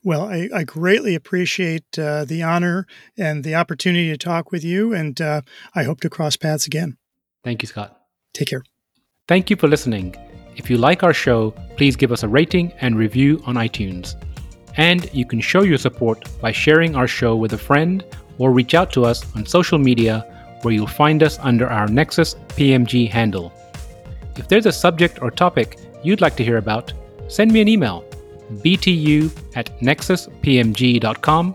well, 0.02 0.22
I, 0.22 0.48
I 0.54 0.64
greatly 0.64 1.14
appreciate 1.14 1.98
uh, 1.98 2.24
the 2.24 2.42
honor 2.42 2.86
and 3.18 3.44
the 3.44 3.54
opportunity 3.54 4.08
to 4.08 4.16
talk 4.16 4.50
with 4.50 4.64
you, 4.64 4.94
and 4.94 5.20
uh, 5.20 5.42
I 5.74 5.84
hope 5.84 6.00
to 6.00 6.10
cross 6.10 6.36
paths 6.36 6.66
again. 6.66 6.96
Thank 7.44 7.62
you, 7.62 7.68
Scott. 7.68 8.00
Take 8.32 8.48
care. 8.48 8.62
Thank 9.28 9.50
you 9.50 9.56
for 9.56 9.68
listening. 9.68 10.16
If 10.56 10.70
you 10.70 10.78
like 10.78 11.02
our 11.02 11.14
show, 11.14 11.52
please 11.76 11.96
give 11.96 12.12
us 12.12 12.22
a 12.22 12.28
rating 12.28 12.72
and 12.80 12.96
review 12.96 13.42
on 13.46 13.54
iTunes. 13.54 14.14
And 14.76 15.12
you 15.12 15.26
can 15.26 15.40
show 15.40 15.62
your 15.62 15.78
support 15.78 16.28
by 16.40 16.52
sharing 16.52 16.96
our 16.96 17.06
show 17.06 17.36
with 17.36 17.52
a 17.52 17.58
friend 17.58 18.04
or 18.38 18.52
reach 18.52 18.74
out 18.74 18.92
to 18.92 19.04
us 19.04 19.24
on 19.36 19.44
social 19.46 19.78
media 19.78 20.26
where 20.62 20.72
you'll 20.72 20.86
find 20.86 21.22
us 21.22 21.38
under 21.40 21.66
our 21.68 21.88
Nexus 21.88 22.34
PMG 22.48 23.08
handle. 23.08 23.52
If 24.36 24.48
there's 24.48 24.66
a 24.66 24.72
subject 24.72 25.20
or 25.22 25.30
topic 25.30 25.78
you'd 26.02 26.20
like 26.20 26.36
to 26.36 26.44
hear 26.44 26.56
about, 26.56 26.92
send 27.28 27.52
me 27.52 27.60
an 27.60 27.68
email 27.68 28.04
btu 28.50 29.30
at 29.56 29.78
nexuspmg.com 29.80 31.54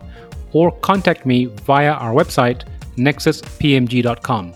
or 0.53 0.71
contact 0.79 1.25
me 1.25 1.45
via 1.45 1.91
our 1.91 2.13
website 2.13 2.63
nexuspmg.com. 2.97 4.53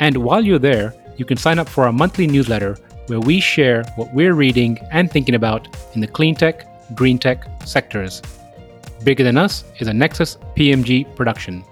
And 0.00 0.16
while 0.16 0.44
you're 0.44 0.58
there, 0.58 0.94
you 1.16 1.24
can 1.24 1.36
sign 1.36 1.58
up 1.58 1.68
for 1.68 1.84
our 1.84 1.92
monthly 1.92 2.26
newsletter 2.26 2.76
where 3.06 3.20
we 3.20 3.40
share 3.40 3.84
what 3.96 4.12
we're 4.14 4.34
reading 4.34 4.78
and 4.90 5.10
thinking 5.10 5.34
about 5.34 5.68
in 5.94 6.00
the 6.00 6.06
clean 6.06 6.34
tech, 6.34 6.66
green 6.94 7.18
tech 7.18 7.46
sectors. 7.64 8.22
Bigger 9.02 9.24
Than 9.24 9.36
Us 9.36 9.64
is 9.78 9.88
a 9.88 9.92
Nexus 9.92 10.38
PMG 10.56 11.14
production. 11.14 11.64